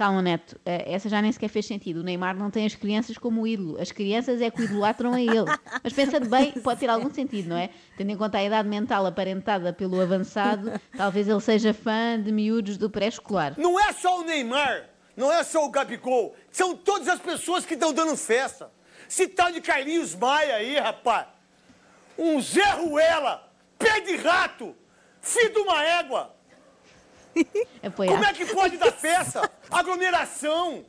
[0.00, 2.00] Calma, Neto, eh, essa já nem sequer fez sentido.
[2.00, 3.78] O Neymar não tem as crianças como ídolo.
[3.78, 5.44] As crianças é que o idolatram a ele.
[5.84, 7.68] Mas pensando bem, pode ter algum sentido, não é?
[7.98, 12.78] Tendo em conta a idade mental aparentada pelo avançado, talvez ele seja fã de miúdos
[12.78, 13.52] do pré-escolar.
[13.58, 17.74] Não é só o Neymar, não é só o Gabigol, são todas as pessoas que
[17.74, 18.72] estão dando festa.
[19.06, 21.26] Esse tal de Carlinhos Maia aí, rapaz.
[22.16, 23.46] Um Zé Ruela,
[23.78, 24.74] pé de rato,
[25.20, 26.39] filho de uma égua.
[27.82, 28.12] Apoiar.
[28.12, 29.50] Como é que pode dar festa?
[29.70, 30.84] Aglomeração.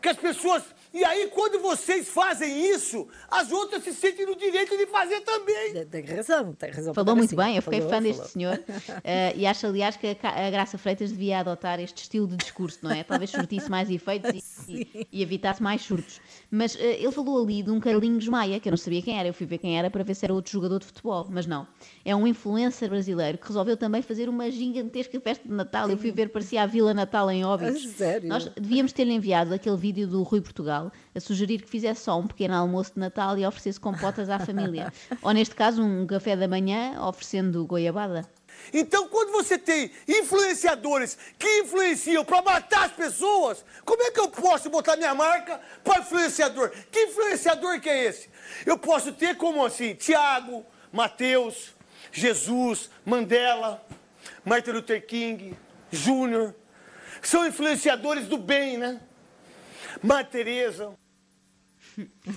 [0.00, 0.64] Que as pessoas.
[0.92, 5.86] E aí, quando vocês fazem isso, as outras se sentem no direito de fazer também.
[5.86, 6.92] Tem razão, tem razão.
[6.92, 7.36] Falou muito assim.
[7.36, 8.30] bem, eu fiquei Falou, fã deste falou.
[8.30, 8.60] senhor
[9.04, 12.90] eh, e acho, aliás, que a Graça Freitas devia adotar este estilo de discurso, não
[12.90, 13.04] é?
[13.04, 14.32] Talvez surtisse mais efeitos
[14.68, 16.20] e, e- e evitasse mais surtos.
[16.54, 19.26] Mas eh, ele falou ali de um Carlinhos Maia, que eu não sabia quem era,
[19.26, 21.66] eu fui ver quem era para ver se era outro jogador de futebol, mas não.
[22.04, 25.88] É um influencer brasileiro que resolveu também fazer uma gigantesca festa de Natal.
[25.88, 27.82] Eu fui ver, parecia a Vila Natal em Óbidos.
[27.86, 28.28] A sério?
[28.28, 32.26] Nós devíamos ter-lhe enviado aquele vídeo do Rui Portugal a sugerir que fizesse só um
[32.26, 34.92] pequeno almoço de Natal e oferecesse compotas à família.
[35.22, 38.28] Ou neste caso, um café da manhã oferecendo goiabada.
[38.72, 44.28] Então, quando você tem influenciadores que influenciam para matar as pessoas, como é que eu
[44.28, 46.70] posso botar minha marca para influenciador?
[46.90, 48.28] Que influenciador que é esse?
[48.66, 51.74] Eu posso ter como assim, Tiago, Mateus,
[52.10, 53.84] Jesus, Mandela,
[54.44, 55.56] Martin Luther King,
[55.90, 56.54] Júnior,
[57.22, 59.00] são influenciadores do bem, né?
[60.02, 60.94] Madre Teresa.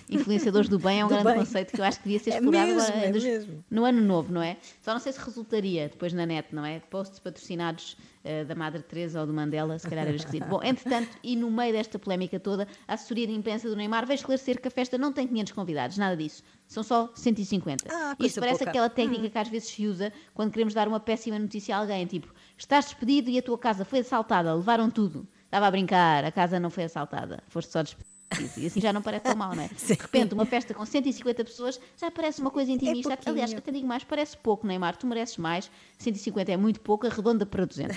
[0.09, 1.37] Influenciadores do bem é um Do grande bem.
[1.37, 4.01] conceito que eu acho que devia ser É explorado mesmo, agora é dos- no ano
[4.01, 4.57] novo, não é?
[4.81, 6.79] Só não sei se resultaria depois na net, não é?
[6.79, 10.47] Posts patrocinados eh, da Madre Teresa ou do Mandela, se calhar era esquisito.
[10.47, 14.15] Bom, entretanto, e no meio desta polémica toda, a assessoria de imprensa do Neymar veio
[14.15, 16.41] esclarecer que a festa não tem 500 convidados, nada disso.
[16.67, 17.85] São só 150.
[17.91, 18.71] Ah, Isto parece pouca.
[18.71, 22.05] aquela técnica que às vezes se usa quando queremos dar uma péssima notícia a alguém,
[22.07, 25.27] tipo, estás despedido e a tua casa foi assaltada, levaram tudo.
[25.45, 28.14] Estava a brincar, a casa não foi assaltada, foste só despedido.
[28.57, 29.67] E assim já não parece tão mal, não é?
[29.75, 33.13] De repente, uma festa com 150 pessoas já parece uma coisa intimista.
[33.13, 33.29] É.
[33.29, 34.95] Aliás, até digo mais, parece pouco, Neymar.
[34.97, 35.69] Tu mereces mais.
[35.99, 37.95] 150 é muito pouco, arredonda para 200.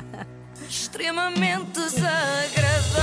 [0.68, 3.00] Extremamente desagradável.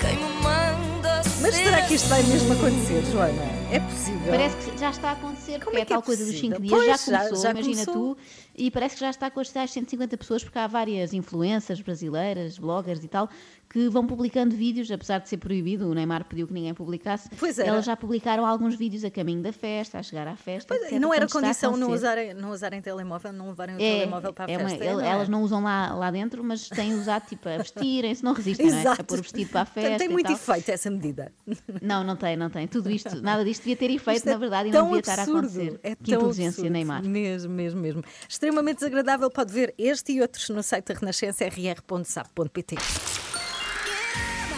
[0.00, 3.42] Quem me manda Mas será que isto vai mesmo acontecer, Joana?
[3.70, 4.21] É possível?
[4.28, 6.56] Parece que já está a acontecer, porque é, é é tal coisa dos possível?
[6.58, 8.14] 5 dias, já Pois, já- começou, já imagina começou.
[8.14, 8.20] tu,
[8.56, 12.58] e parece que já está com as tais 150 pessoas, porque há várias influências brasileiras,
[12.58, 13.28] bloggers e tal,
[13.68, 17.58] que vão publicando vídeos, apesar de ser proibido, o Neymar pediu que ninguém publicasse, Pois
[17.58, 17.68] era.
[17.70, 20.68] elas já publicaram alguns vídeos a caminho da festa, a chegar à festa.
[20.68, 23.98] Pois, etc, e não era condição não usarem, não usarem telemóvel, não levarem o É,
[24.00, 24.84] telemóvel para a é uma- festa.
[24.84, 25.08] ele- não é?
[25.08, 28.78] elas não usam lá, lá dentro, mas têm usado tipo a vestirem-se, não resistem, não
[28.78, 28.86] é?
[28.88, 29.98] A pôr o vestido para a festa.
[29.98, 31.32] Tem muito efeito essa medida.
[31.80, 32.68] Não, não tem, não tem.
[32.68, 34.11] Tudo isto, nada disto devia ter efeito.
[34.12, 35.80] feito, na verdade, e não devia estar a absurdo, acontecer.
[35.82, 36.70] É que tão inteligência, absurdo.
[36.70, 37.04] Neymar.
[37.04, 38.04] Mesmo, mesmo, mesmo.
[38.28, 39.30] Extremamente desagradável.
[39.30, 42.76] Pode ver este e outros no site da Renascença, rr.sap.pt.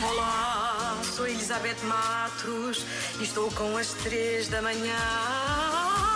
[0.03, 2.85] Olá, sou Elizabeth Matos
[3.21, 6.14] e estou com as três da manhã.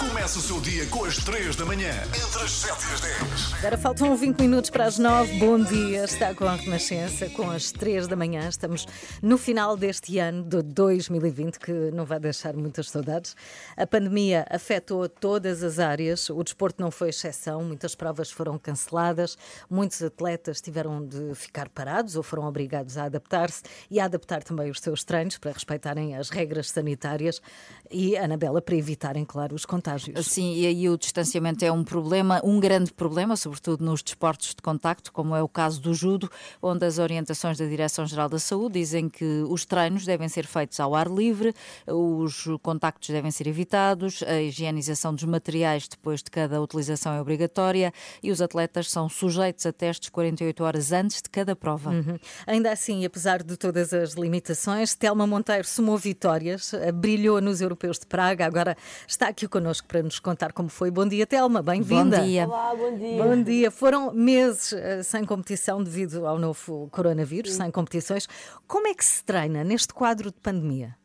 [0.00, 3.54] Começa o seu dia com as 3 da manhã, entre as 7 e as 10.
[3.58, 5.38] Agora faltam 20 minutos para as 9.
[5.38, 8.48] Bom dia, está com a Renascença, com as 3 da manhã.
[8.48, 8.86] Estamos
[9.20, 13.36] no final deste ano de 2020, que não vai deixar muitas saudades.
[13.76, 19.36] A pandemia afetou todas as áreas, o desporto não foi exceção, muitas provas foram canceladas,
[19.68, 24.70] muitos atletas tiveram de ficar parados ou foram obrigados a adaptar-se e a adaptar também
[24.70, 27.42] os seus treinos para respeitarem as regras sanitárias
[27.90, 30.26] e, Anabela, para evitarem, claro, os contágios.
[30.26, 34.62] Sim, e aí o distanciamento é um problema, um grande problema, sobretudo nos desportos de
[34.62, 36.30] contacto, como é o caso do judo,
[36.62, 40.94] onde as orientações da Direção-Geral da Saúde dizem que os treinos devem ser feitos ao
[40.94, 41.54] ar livre,
[41.86, 47.92] os contactos devem ser evitados, a higienização dos materiais depois de cada utilização é obrigatória
[48.22, 51.90] e os atletas são sujeitos a testes 48 horas antes de cada prova.
[51.90, 52.18] Uhum.
[52.46, 58.06] Ainda assim, apesar de todas as limitações, Telma Monteiro somou vitórias, brilhou nos Europeus de
[58.06, 58.76] Praga, agora
[59.06, 60.90] está aqui connosco para nos contar como foi.
[60.90, 62.18] Bom dia, Telma, bem-vinda.
[62.18, 62.46] Bom dia.
[62.46, 63.24] Olá, bom dia.
[63.24, 63.70] Bom dia.
[63.70, 68.28] Foram meses eh, sem competição devido ao novo coronavírus, sem competições.
[68.66, 70.96] Como é que se treina neste quadro de pandemia?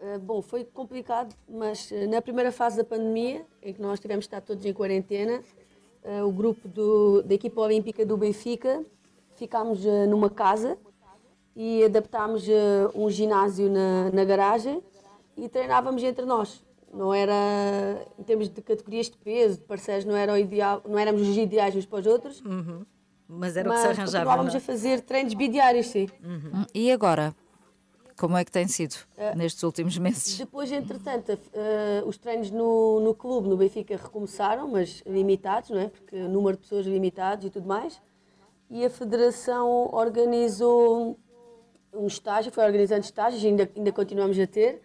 [0.00, 4.24] Uh, bom, foi complicado, mas uh, na primeira fase da pandemia, em que nós tivemos
[4.24, 5.42] de estar todos em quarentena,
[6.04, 8.84] uh, o grupo do, da equipa olímpica do Benfica
[9.36, 10.78] ficámos numa casa
[11.56, 12.46] e adaptámos
[12.94, 14.80] um ginásio na, na garagem
[15.36, 16.63] e treinávamos entre nós.
[16.94, 17.34] Não era,
[18.18, 21.36] em termos de categorias de peso, de parceiros, não, era o ideal, não éramos os
[21.36, 22.40] ideais uns para os outros.
[22.40, 22.86] Uhum.
[23.26, 24.18] Mas era o mas que se arranjava.
[24.24, 24.58] continuávamos não?
[24.58, 26.08] a fazer treinos bidiários, sim.
[26.22, 27.34] Hum, E agora?
[28.16, 28.94] Como é que tem sido
[29.34, 30.38] nestes últimos meses?
[30.38, 35.88] Depois, entretanto, uh, os treinos no, no clube, no Benfica, recomeçaram, mas limitados, não é?
[35.88, 38.00] Porque o número de pessoas limitados e tudo mais.
[38.70, 41.18] E a Federação organizou
[41.92, 44.80] um estágio, foi organizando estágios, ainda, ainda continuamos a ter,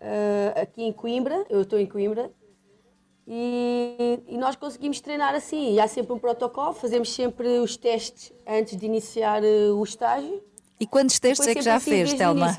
[0.00, 2.30] uh, aqui em Coimbra, eu estou em Coimbra,
[3.30, 5.74] e, e, nós conseguimos treinar assim.
[5.74, 10.42] E há sempre um protocolo, fazemos sempre os testes antes de iniciar uh, o estágio.
[10.80, 12.56] E quantos testes é que já assim fez, desde Telma?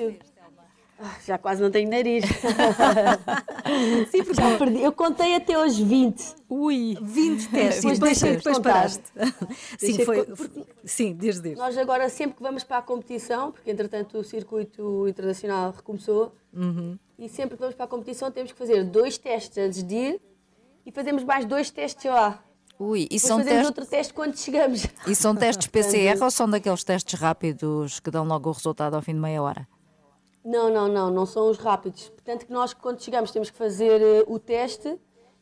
[1.02, 2.26] Ah, Já quase não tenho nariz.
[4.12, 4.82] Sim, porque já perdi.
[4.82, 6.36] Eu contei até aos 20.
[6.50, 7.82] Ui, 20 testes.
[7.82, 9.04] Depois depois, de depois paraste.
[9.80, 10.26] Sim, foi.
[10.26, 11.58] porque Sim, diz, diz.
[11.58, 16.98] Nós agora, sempre que vamos para a competição, porque entretanto o circuito internacional recomeçou, Uhum.
[17.20, 20.22] E sempre que vamos para a competição temos que fazer dois testes antes de ir
[20.86, 22.42] e fazemos mais dois testes lá.
[22.80, 24.88] Ui, e Depois são, fazemos testes, outro teste quando chegamos.
[25.06, 29.02] e são testes PCR ou são daqueles testes rápidos que dão logo o resultado ao
[29.02, 29.68] fim de meia hora?
[30.46, 32.08] Não, não, não, não são os rápidos.
[32.08, 34.98] Portanto, que nós quando chegamos temos que fazer eh, o teste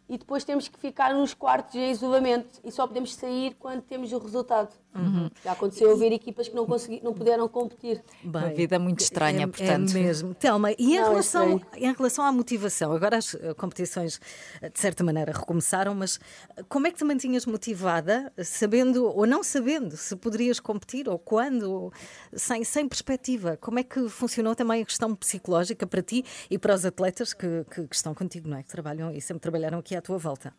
[0.10, 4.12] e depois temos que ficar nos quartos em isolamento e só podemos sair quando temos
[4.14, 4.70] o resultado.
[4.96, 5.30] Uhum.
[5.44, 8.04] Já aconteceu haver equipas que não, consegui, não puderam competir.
[8.24, 9.92] Uma vida muito estranha, é, portanto.
[9.92, 10.34] É mesmo.
[10.34, 11.86] Telma, e em, Não, é relação, estranho.
[11.86, 14.20] em relação à motivação, agora as eh, competições
[14.62, 16.20] eh, de certa maneira recomeçaram, mas
[16.56, 21.20] eh, como é que te mantinhas motivada, sabendo ou não sabendo se poderias competir ou
[21.20, 21.94] quando,
[22.34, 23.58] sem, sem perspectiva?
[23.58, 27.66] Como é que funcionou também a questão psicológica para ti e para os atletas que,
[27.70, 28.64] que, que estão contigo, não é?
[28.64, 30.54] Que trabalham e sempre trabalharam aqui à tua volta?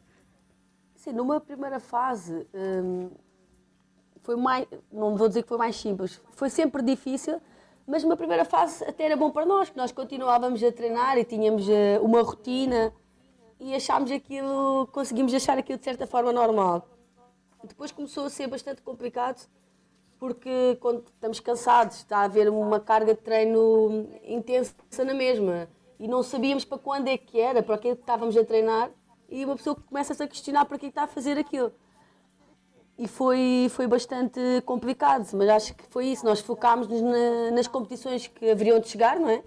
[0.94, 3.10] Sim, numa primeira fase hum,
[4.22, 7.40] foi mais, não vou dizer que foi mais simples, foi sempre difícil,
[7.86, 11.24] mas numa primeira fase até era bom para nós, que nós continuávamos a treinar e
[11.24, 12.92] tínhamos eh, uma rotina
[13.58, 16.86] e achámos aquilo, conseguimos achar aquilo de certa forma normal.
[17.64, 19.48] Depois começou a ser bastante complicado,
[20.18, 24.74] porque quando estamos cansados, está a haver uma carga de treino intensa
[25.04, 28.44] na mesma e não sabíamos para quando é que era, para aquilo que estávamos a
[28.44, 28.90] treinar
[29.28, 31.72] e uma pessoa começa-se a questionar para que é que está a fazer aquilo.
[32.98, 36.24] E foi, foi bastante complicado, mas acho que foi isso.
[36.24, 39.42] Nós focámos-nos na- nas competições que haveriam de chegar, não é?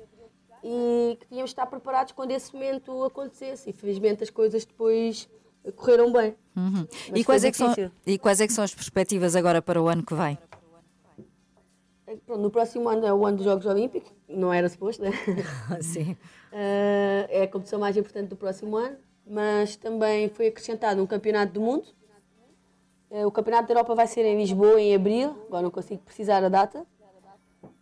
[0.63, 3.70] E que tínhamos de estar preparados quando esse momento acontecesse.
[3.70, 5.28] E felizmente as coisas depois
[5.76, 6.36] correram bem.
[6.56, 6.88] Uhum.
[7.13, 7.74] E, quais é são,
[8.06, 10.38] e quais é que são as perspectivas agora para o ano que vem?
[12.26, 15.12] Pronto, no próximo ano é o ano dos Jogos Olímpicos, não era suposto, né?
[15.82, 16.15] Sim.
[16.54, 18.98] Eh, é a competição mais importante do próximo ano,
[19.32, 21.88] mas também foi acrescentado um campeonato do mundo.
[23.10, 26.44] Eh, o campeonato da Europa vai ser em Lisboa em abril, agora não consigo precisar
[26.44, 26.86] a data.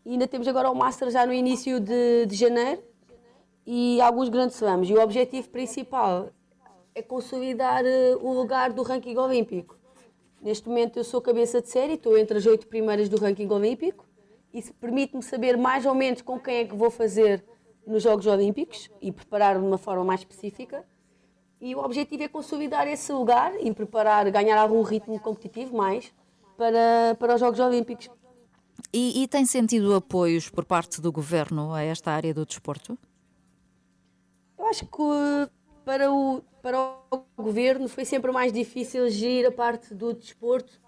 [0.05, 2.83] E ainda temos agora o Master já no início de, de janeiro
[3.65, 4.91] e alguns grandes slams.
[4.91, 6.29] E o objetivo principal
[6.93, 9.75] é consolidar eh, o lugar do ranking olímpico.
[10.39, 14.07] Neste momento eu sou cabeça de série, estou entre as oito primeiras do ranking olímpico.
[14.53, 17.43] Isso permite-me saber mais ou menos com quem é que vou fazer
[17.87, 20.85] nos Jogos Olímpicos e preparar de uma forma mais específica.
[21.61, 26.13] E o objetivo é consolidar esse lugar e preparar, ganhar algum ritmo competitivo mais
[26.57, 28.09] para, para os Jogos Olímpicos.
[28.93, 32.97] E, e tem sentido apoios por parte do governo a esta área do desporto?
[34.57, 35.49] Eu acho que
[35.83, 36.79] para o, para
[37.11, 40.79] o governo foi sempre mais difícil gerir a parte do desporto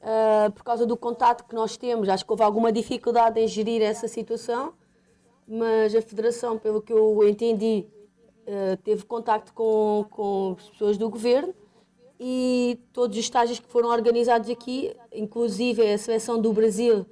[0.00, 2.08] uh, por causa do contato que nós temos.
[2.08, 4.72] Acho que houve alguma dificuldade em gerir essa situação,
[5.46, 7.86] mas a Federação, pelo que eu entendi,
[8.46, 11.54] uh, teve contato com, com as pessoas do governo
[12.18, 17.06] e todos os estágios que foram organizados aqui, inclusive a seleção do Brasil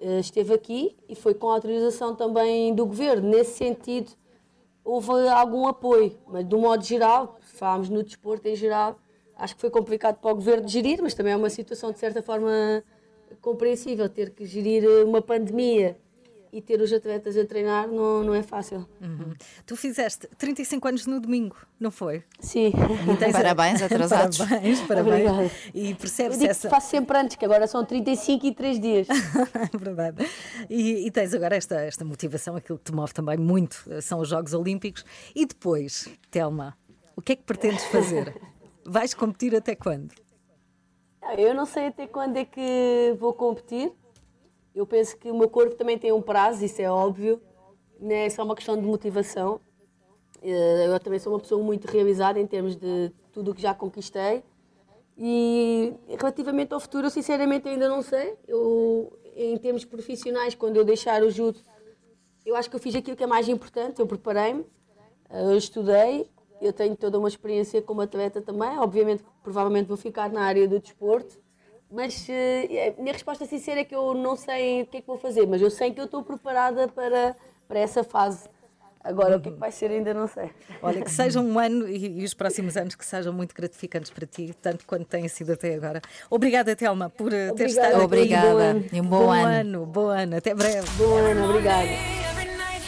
[0.00, 3.28] uh, esteve aqui e foi com autorização também do governo.
[3.28, 4.12] Nesse sentido,
[4.84, 8.98] houve algum apoio, mas do modo geral, se falarmos no desporto em geral,
[9.36, 12.22] acho que foi complicado para o governo gerir, mas também é uma situação de certa
[12.22, 12.82] forma
[13.40, 15.96] compreensível ter que gerir uma pandemia
[16.52, 18.88] e ter os atletas a treinar não, não é fácil.
[19.00, 19.32] Uhum.
[19.64, 22.24] Tu fizeste 35 anos no domingo, não foi?
[22.40, 22.72] Sim.
[23.32, 24.38] Parabéns, atrasados.
[24.38, 25.30] parabéns, parabéns.
[25.30, 25.50] Obrigada.
[25.74, 26.68] E percebes essa...
[26.68, 29.08] faço sempre antes, que agora são 35 e 3 dias.
[29.78, 30.28] Verdade.
[30.68, 34.28] E, e, tens agora esta, esta motivação, aquilo que te move também muito, são os
[34.28, 35.04] Jogos Olímpicos.
[35.34, 36.76] E depois, Telma,
[37.16, 38.34] o que é que pretendes fazer?
[38.84, 40.14] Vais competir até quando?
[41.36, 43.92] Eu não sei até quando é que vou competir.
[44.74, 47.40] Eu penso que o meu corpo também tem um prazo, isso é óbvio.
[47.98, 48.26] Né?
[48.26, 49.60] É só uma questão de motivação.
[50.42, 53.74] Eh, eu também sou uma pessoa muito realizada em termos de tudo o que já
[53.74, 54.42] conquistei.
[55.18, 58.36] E relativamente ao futuro, eu sinceramente ainda não sei.
[58.46, 61.60] Eu, em termos profissionais, quando eu deixar o judo,
[62.46, 64.00] eu acho que eu fiz aquilo que é mais importante.
[64.00, 64.64] Eu preparei-me,
[65.28, 66.30] eh, eu estudei,
[66.60, 68.78] eu tenho toda uma experiência como atleta também.
[68.78, 71.38] Obviamente, provavelmente vou ficar na área do desporto.
[71.90, 75.06] Mas uh, a minha resposta sincera é que eu não sei o que é que
[75.06, 77.34] vou fazer, mas eu sei que eu estou preparada para,
[77.66, 78.48] para essa fase.
[79.02, 80.50] Agora, o que, é que vai ser ainda não sei.
[80.82, 84.26] Olha, que seja um ano e, e, os próximos anos que sejam muito gratificantes para
[84.26, 86.02] ti, tanto quanto têm sido até agora.
[86.28, 88.04] Obrigada, Telma, por eh, ter estado aqui.
[88.04, 88.84] Obrigada.
[88.92, 89.48] E um bom, bom ano.
[89.48, 89.86] ano.
[89.86, 90.36] Bom ano.
[90.36, 90.86] Até breve.
[90.98, 91.88] Bom ano, obrigada.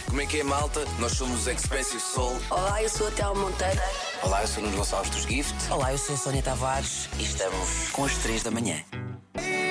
[0.07, 0.81] Como é que é, malta?
[1.01, 2.37] Nós somos Expensive Soul.
[2.51, 3.81] Olá, eu sou a Thelma Monteiro.
[4.23, 5.55] Olá, eu sou Nuno Gonçalves dos Gift.
[5.69, 8.77] Olá, eu sou a Sónia Tavares e estamos com as três da manhã.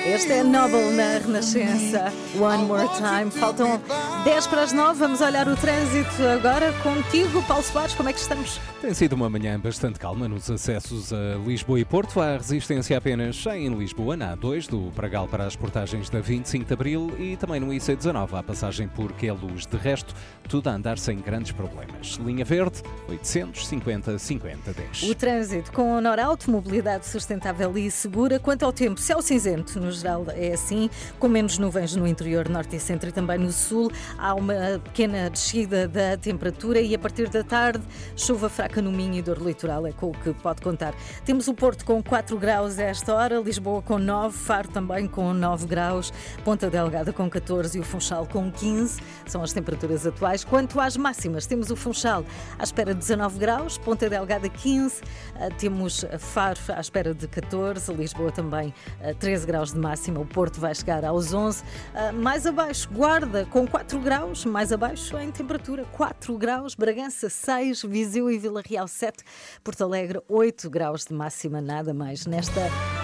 [0.04, 2.12] Este é Noble na Renascença.
[2.36, 3.30] One more time.
[3.30, 3.80] Faltam
[4.24, 4.98] 10 para as 9.
[4.98, 7.94] Vamos olhar o trânsito agora contigo, Paulo Soares.
[7.94, 8.60] Como é que estamos?
[8.80, 12.20] Tem sido uma manhã bastante calma nos acessos a Lisboa e Porto.
[12.20, 16.74] Há resistência apenas em Lisboa, na A2, do Pragal para as portagens da 25 de
[16.74, 19.66] Abril e também no IC19, a passagem por Queluz.
[19.66, 20.12] De resto,
[20.48, 22.18] tudo a andar sem grandes problemas.
[22.24, 25.02] Linha Verde, 850 50 10.
[25.04, 28.40] O trânsito com Norauto, mobilidade sustentável e segura.
[28.40, 32.80] Quanto ao tempo, céu cinzento, geral é assim, com menos nuvens no interior, norte e
[32.80, 33.90] centro e também no sul.
[34.18, 37.82] Há uma pequena descida da temperatura e a partir da tarde,
[38.16, 40.94] chuva fraca no Minho e dor litoral, é com o que pode contar.
[41.24, 45.32] Temos o Porto com 4 graus a esta hora, Lisboa com 9, Faro também com
[45.32, 46.12] 9 graus,
[46.44, 49.00] Ponta Delgada com 14 e o Funchal com 15.
[49.26, 50.44] São as temperaturas atuais.
[50.44, 52.24] Quanto às máximas, temos o Funchal
[52.58, 55.02] à espera de 19 graus, Ponta Delgada 15,
[55.36, 58.72] ah, temos Faro à espera de 14, Lisboa também
[59.18, 61.62] 13 ah, graus de máxima, o Porto vai chegar aos 11.
[61.94, 67.82] Ah, mais abaixo, Guarda com 4 graus, mais abaixo em temperatura 4 graus, Bragança 6,
[67.82, 69.24] Viseu e Vila Real 7,
[69.64, 72.26] Porto Alegre 8 graus de máxima, nada mais.
[72.26, 72.60] Nesta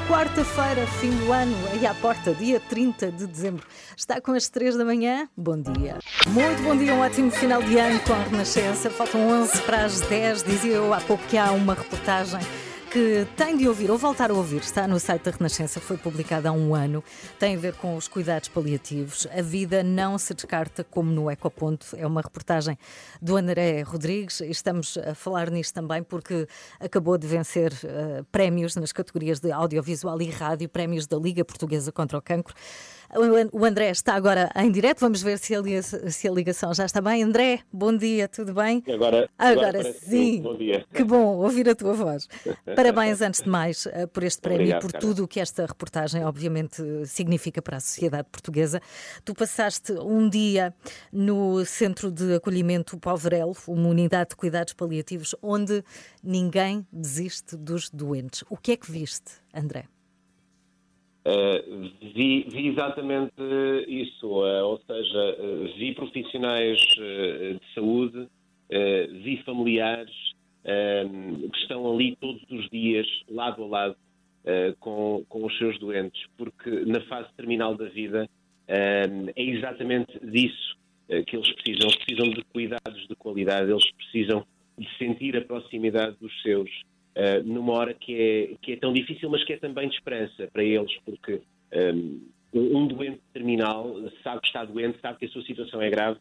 [0.09, 3.67] quarta-feira, fim do ano, aí à porta, dia 30 de dezembro.
[3.97, 5.99] Está com as 3 da manhã, bom dia.
[6.29, 8.89] Muito bom dia, um ótimo final de ano com a Renascença.
[8.89, 12.41] Faltam 11 para as 10, dizia eu há pouco que há uma reportagem
[12.91, 16.49] que tem de ouvir ou voltar a ouvir, está no site da Renascença, foi publicada
[16.49, 17.05] há um ano,
[17.39, 19.27] tem a ver com os cuidados paliativos.
[19.31, 21.87] A vida não se descarta como no Ecoponto.
[21.97, 22.79] É uma reportagem
[23.21, 24.41] do André Rodrigues.
[24.41, 26.49] Estamos a falar nisto também porque
[26.81, 31.93] acabou de vencer uh, prémios nas categorias de audiovisual e rádio, prémios da Liga Portuguesa
[31.93, 32.55] contra o Cancro.
[33.53, 37.01] O André está agora em direto, vamos ver se a, se a ligação já está
[37.01, 37.23] bem.
[37.23, 38.83] André, bom dia, tudo bem?
[38.87, 40.43] Agora, agora, agora sim.
[40.43, 40.85] Bom dia.
[40.93, 42.29] Que bom ouvir a tua voz.
[42.77, 45.01] Parabéns, antes de mais, eh, por este prémio Obrigado, e por cara.
[45.07, 48.79] tudo o que esta reportagem, obviamente, significa para a sociedade portuguesa.
[49.25, 50.75] Tu passaste um dia
[51.11, 55.83] no Centro de Acolhimento Poverel, uma unidade de cuidados paliativos, onde
[56.23, 58.45] ninguém desiste dos doentes.
[58.51, 59.87] O que é que viste, André?
[61.29, 63.43] Uh, vi, vi, exatamente
[63.87, 68.27] isso, uh, ou seja, uh, vi profissionais de saúde,
[69.23, 70.15] vi familiares
[70.63, 73.97] que estão ali todos os dias, lado a lado,
[74.79, 78.29] com, com os seus doentes, porque na fase terminal da vida
[78.67, 80.79] é exatamente disso
[81.09, 81.89] eh, que eles precisam.
[81.89, 84.47] Eles precisam de cuidados de qualidade, eles precisam
[84.77, 86.71] de sentir a proximidade dos seus
[87.19, 90.49] uh, numa hora que é, que é tão difícil, mas que é também de esperança
[90.53, 91.43] para eles, porque
[92.55, 96.19] um, um doente terminal sabe que está doente, sabe que a sua situação é grave,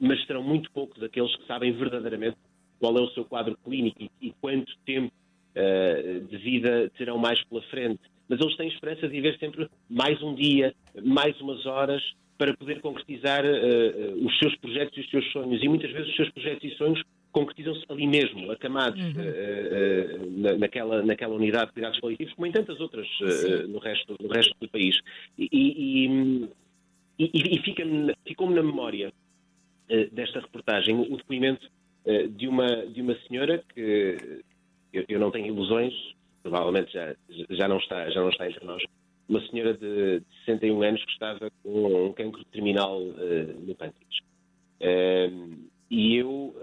[0.00, 2.36] mas serão muito poucos aqueles que sabem verdadeiramente
[2.78, 5.12] qual é o seu quadro clínico e, e quanto tempo
[5.56, 8.00] uh, de vida terão mais pela frente.
[8.28, 12.02] Mas eles têm esperança de ver sempre mais um dia, mais umas horas,
[12.36, 15.62] para poder concretizar uh, os seus projetos e os seus sonhos.
[15.62, 17.02] E muitas vezes os seus projetos e sonhos
[17.32, 19.22] concretizam-se ali mesmo, acamados uhum.
[19.22, 24.16] uh, uh, naquela, naquela unidade de cuidados paliativos, como em tantas outras uh, no, resto,
[24.20, 24.98] no resto do país.
[25.38, 26.48] E, e,
[27.18, 27.58] e, e
[28.24, 29.12] ficou-me na memória
[30.12, 31.66] desta reportagem o depoimento
[32.36, 34.42] de, uma, de uma senhora que
[34.92, 35.94] eu, eu, não tenho ilusões,
[36.42, 37.16] provavelmente já,
[37.50, 38.82] já, não está, já não está entre nós,
[39.28, 44.18] uma senhora de, de 61 anos que estava com um cancro terminal no pâncreas.
[45.90, 46.54] e eu,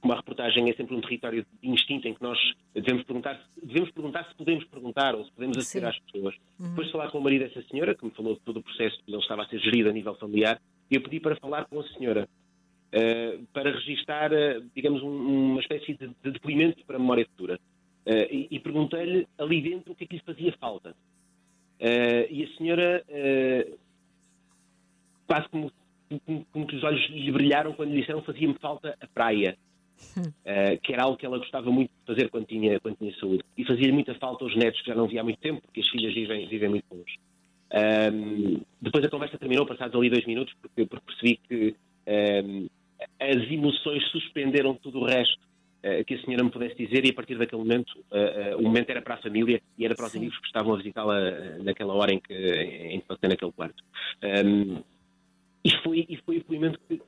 [0.00, 2.38] como a reportagem é sempre um território de instinto em que nós
[2.74, 6.34] devemos perguntar, devemos perguntar se podemos perguntar ou se podemos aceder às pessoas.
[6.58, 6.68] Uhum.
[6.70, 8.96] Depois de falar com o marido dessa senhora, que me falou de todo o processo
[9.04, 10.60] que ele estava a ser gerido a nível familiar,
[10.90, 12.28] eu pedi para falar com a senhora,
[12.94, 17.58] uh, para registar, uh, digamos, um, uma espécie de, de, depoimento para a memória futura.
[18.06, 20.94] Uh, e, e perguntei-lhe ali dentro o que é que lhe fazia falta.
[22.30, 23.04] e a senhora,
[25.26, 25.72] quase como,
[26.24, 29.56] como, como que os olhos lhe brilharam quando lhe disseram fazia-me falta a praia
[30.16, 33.42] uh, que era algo que ela gostava muito de fazer quando tinha, quando tinha saúde.
[33.56, 35.88] E fazia muita falta aos netos, que já não via há muito tempo, porque as
[35.88, 37.18] filhas vivem, vivem muito longe.
[37.72, 41.76] Um, depois a conversa terminou, passados ali dois minutos, porque, porque percebi que
[42.44, 42.68] um,
[43.20, 45.40] as emoções suspenderam tudo o resto
[45.84, 48.90] uh, que a senhora me pudesse dizer, e a partir daquele momento, uh, o momento
[48.90, 50.18] era para a família e era para os Sim.
[50.18, 53.82] amigos que estavam a visitá-la naquela hora em que, em que passei naquele quarto.
[54.44, 54.82] Um,
[55.64, 57.00] e foi, e foi o depoimento que,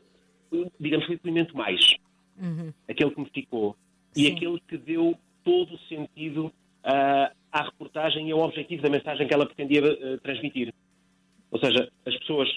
[0.79, 1.97] digamos, foi o depoimento mais
[2.41, 2.73] uhum.
[2.89, 3.77] aquele que me ficou
[4.13, 4.23] Sim.
[4.23, 9.27] e aquele que deu todo o sentido uh, à reportagem e ao objetivo da mensagem
[9.27, 10.73] que ela pretendia uh, transmitir.
[11.51, 12.49] Ou seja, as pessoas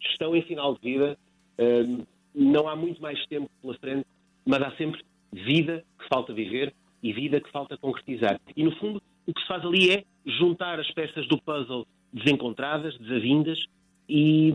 [0.00, 1.18] estão em final de vida,
[1.58, 4.06] uh, não há muito mais tempo pela frente,
[4.46, 5.02] mas há sempre
[5.32, 8.40] vida que falta viver e vida que falta concretizar.
[8.56, 12.96] E no fundo, o que se faz ali é juntar as peças do puzzle desencontradas,
[12.98, 13.64] desavindas
[14.08, 14.54] e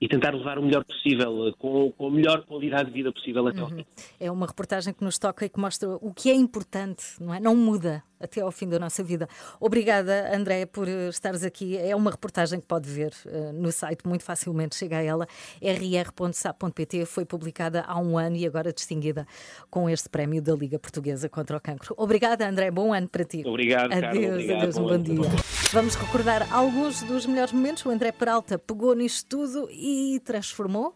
[0.00, 3.62] e tentar levar o melhor possível, com, com a melhor qualidade de vida possível até
[3.62, 3.84] uhum.
[4.20, 7.40] É uma reportagem que nos toca e que mostra o que é importante, não é?
[7.40, 9.28] Não muda até ao fim da nossa vida.
[9.60, 11.76] Obrigada, André, por eh, estares aqui.
[11.76, 15.26] É uma reportagem que pode ver uh, no site, muito facilmente chega a ela,
[15.62, 19.26] rr.sap.pt, foi publicada há um ano e agora distinguida
[19.70, 21.94] com este prémio da Liga Portuguesa contra o Cancro.
[21.96, 23.42] Obrigada, André, bom ano para ti.
[23.44, 25.30] Obrigado, Adeus, Carlos, obrigado, adeus, um bom, bom dia.
[25.72, 27.84] Vamos recordar alguns dos melhores momentos.
[27.84, 30.94] O André Peralta pegou nisto tudo e transformou.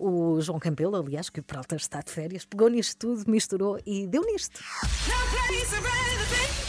[0.00, 4.06] O João Campelo, aliás, que o Peralta está de férias, pegou nisto tudo, misturou e
[4.06, 4.58] deu nisto.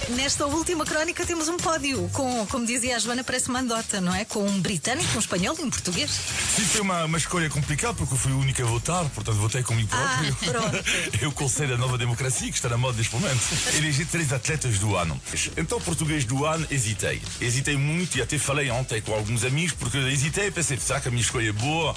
[0.09, 4.13] Nesta última crónica temos um pódio com, como dizia a Joana, parece uma andota, não
[4.13, 4.25] é?
[4.25, 6.11] Com um britânico, um espanhol e um português.
[6.11, 9.63] Sim, foi uma, uma escolha complicada porque eu fui o único a votar, portanto votei
[9.63, 10.37] comigo próprio.
[10.41, 10.83] Ah, pronto.
[11.23, 13.41] eu colsei da nova democracia que está na moda neste momento.
[13.77, 15.19] Elegi três atletas do ano.
[15.55, 17.21] Então, português do ano, hesitei.
[17.39, 21.07] Hesitei muito e até falei ontem com alguns amigos porque hesitei e pensei, será que
[21.07, 21.95] a minha escolha é boa?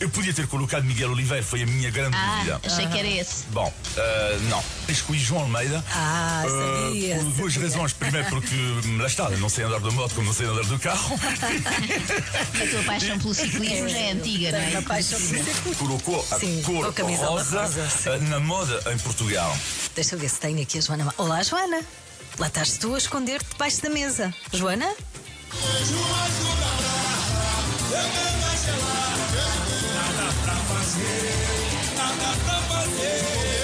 [0.00, 2.60] Eu podia ter colocado Miguel Oliveira, foi a minha grande ah, dúvida.
[2.64, 3.44] Achei que era esse.
[3.50, 4.64] Bom, uh, não.
[4.88, 5.84] Escolhi João Almeida.
[5.92, 7.16] Ah, sabia.
[7.16, 7.68] Uh, por duas sabia.
[7.68, 7.92] razões.
[7.92, 8.56] Primeiro, porque
[8.98, 11.16] lá está, não sei andar de moto como não sei andar do carro.
[11.20, 14.76] a tua paixão pelo ciclismo já é antiga, não é?
[14.76, 15.74] A paixão pelo ciclismo.
[15.74, 19.54] Colocou a Sim, cor rosa, rosa na moda em Portugal.
[19.94, 21.14] Deixa eu ver se tenho aqui a Joana.
[21.18, 21.82] Olá, Joana.
[22.38, 24.34] Lá estás tu a esconder-te debaixo da mesa.
[24.50, 24.94] Joana?
[30.98, 33.59] Nada pra fazer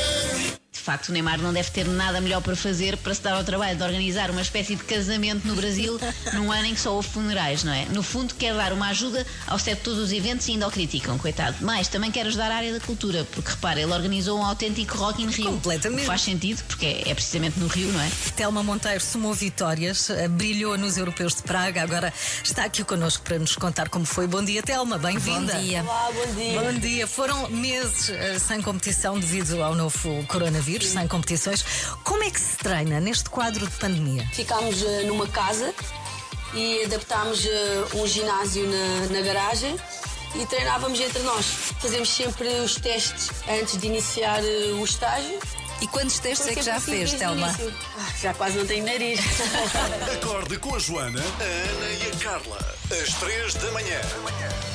[0.87, 3.77] facto, o Neymar não deve ter nada melhor para fazer para se dar ao trabalho
[3.77, 5.99] de organizar uma espécie de casamento no Brasil
[6.33, 7.87] num ano em que só houve funerais, não é?
[7.87, 11.57] No fundo, quer dar uma ajuda ao setor dos eventos e ainda o criticam, coitado.
[11.61, 15.23] Mas também quer ajudar a área da cultura, porque repara, ele organizou um autêntico Rock
[15.23, 15.47] in Rio.
[15.47, 16.07] Completamente.
[16.07, 18.09] Faz sentido, porque é, é precisamente no Rio, não é?
[18.37, 22.13] Telma Monteiro somou vitórias, eh, brilhou nos Europeus de Praga, agora
[22.45, 24.29] está aqui connosco para nos contar como foi.
[24.29, 25.55] Bom dia, Telma, bem-vinda.
[25.55, 25.83] Bom dia.
[25.83, 26.61] Olá, bom dia.
[26.61, 27.07] Bom dia.
[27.09, 31.65] Foram meses uh, sem competição devido ao novo coronavírus vírus, sem competições.
[32.05, 34.29] Como é que se treina neste quadro de pandemia?
[34.33, 35.75] Ficámos uh, numa casa
[36.55, 39.77] e adaptámos uh, um ginásio na, na garagem
[40.35, 41.47] e treinávamos entre nós.
[41.81, 45.39] Fazemos sempre os testes antes de iniciar uh, o estágio.
[45.81, 47.55] E quantos testes é que já fez, Telma?
[47.99, 49.21] Ah, já quase não tenho nariz.
[50.15, 52.77] Acorde com a Joana, a Ana e a Carla.
[52.91, 54.01] Às três da manhã.
[54.01, 54.66] na Renascença.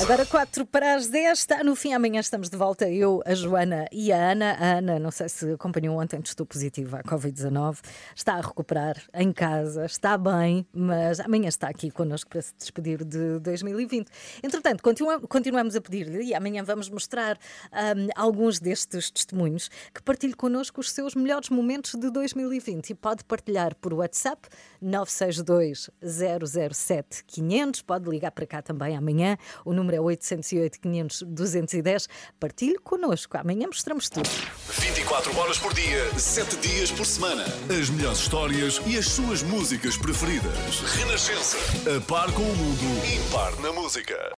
[0.00, 1.92] Agora 4 para as 10, está no fim.
[1.92, 2.88] Amanhã estamos de volta.
[2.88, 4.52] Eu, a Joana e a Ana.
[4.52, 7.78] A Ana, não sei se acompanhou ontem, estou positiva à Covid-19.
[8.14, 13.02] Está a recuperar em casa, está bem, mas amanhã está aqui connosco para se despedir
[13.04, 14.08] de 2020.
[14.42, 17.36] Entretanto, continua, continuamos a pedir-lhe e amanhã vamos mostrar
[17.72, 23.24] um, alguns destes testemunhos que partilhe connosco os seus melhores momentos de 2020 e pode
[23.24, 24.48] partilhar por WhatsApp
[24.80, 27.82] 962 007 500.
[27.82, 29.23] Pode ligar para cá também amanhã.
[29.64, 32.08] O número é 808 500 210.
[32.38, 33.36] Partilhe connosco.
[33.36, 34.28] Amanhã mostramos tudo.
[34.68, 37.44] 24 horas por dia, 7 dias por semana.
[37.68, 40.80] As melhores histórias e as suas músicas preferidas.
[40.96, 41.56] Renascença.
[41.96, 44.14] A par com o mundo, impar na música.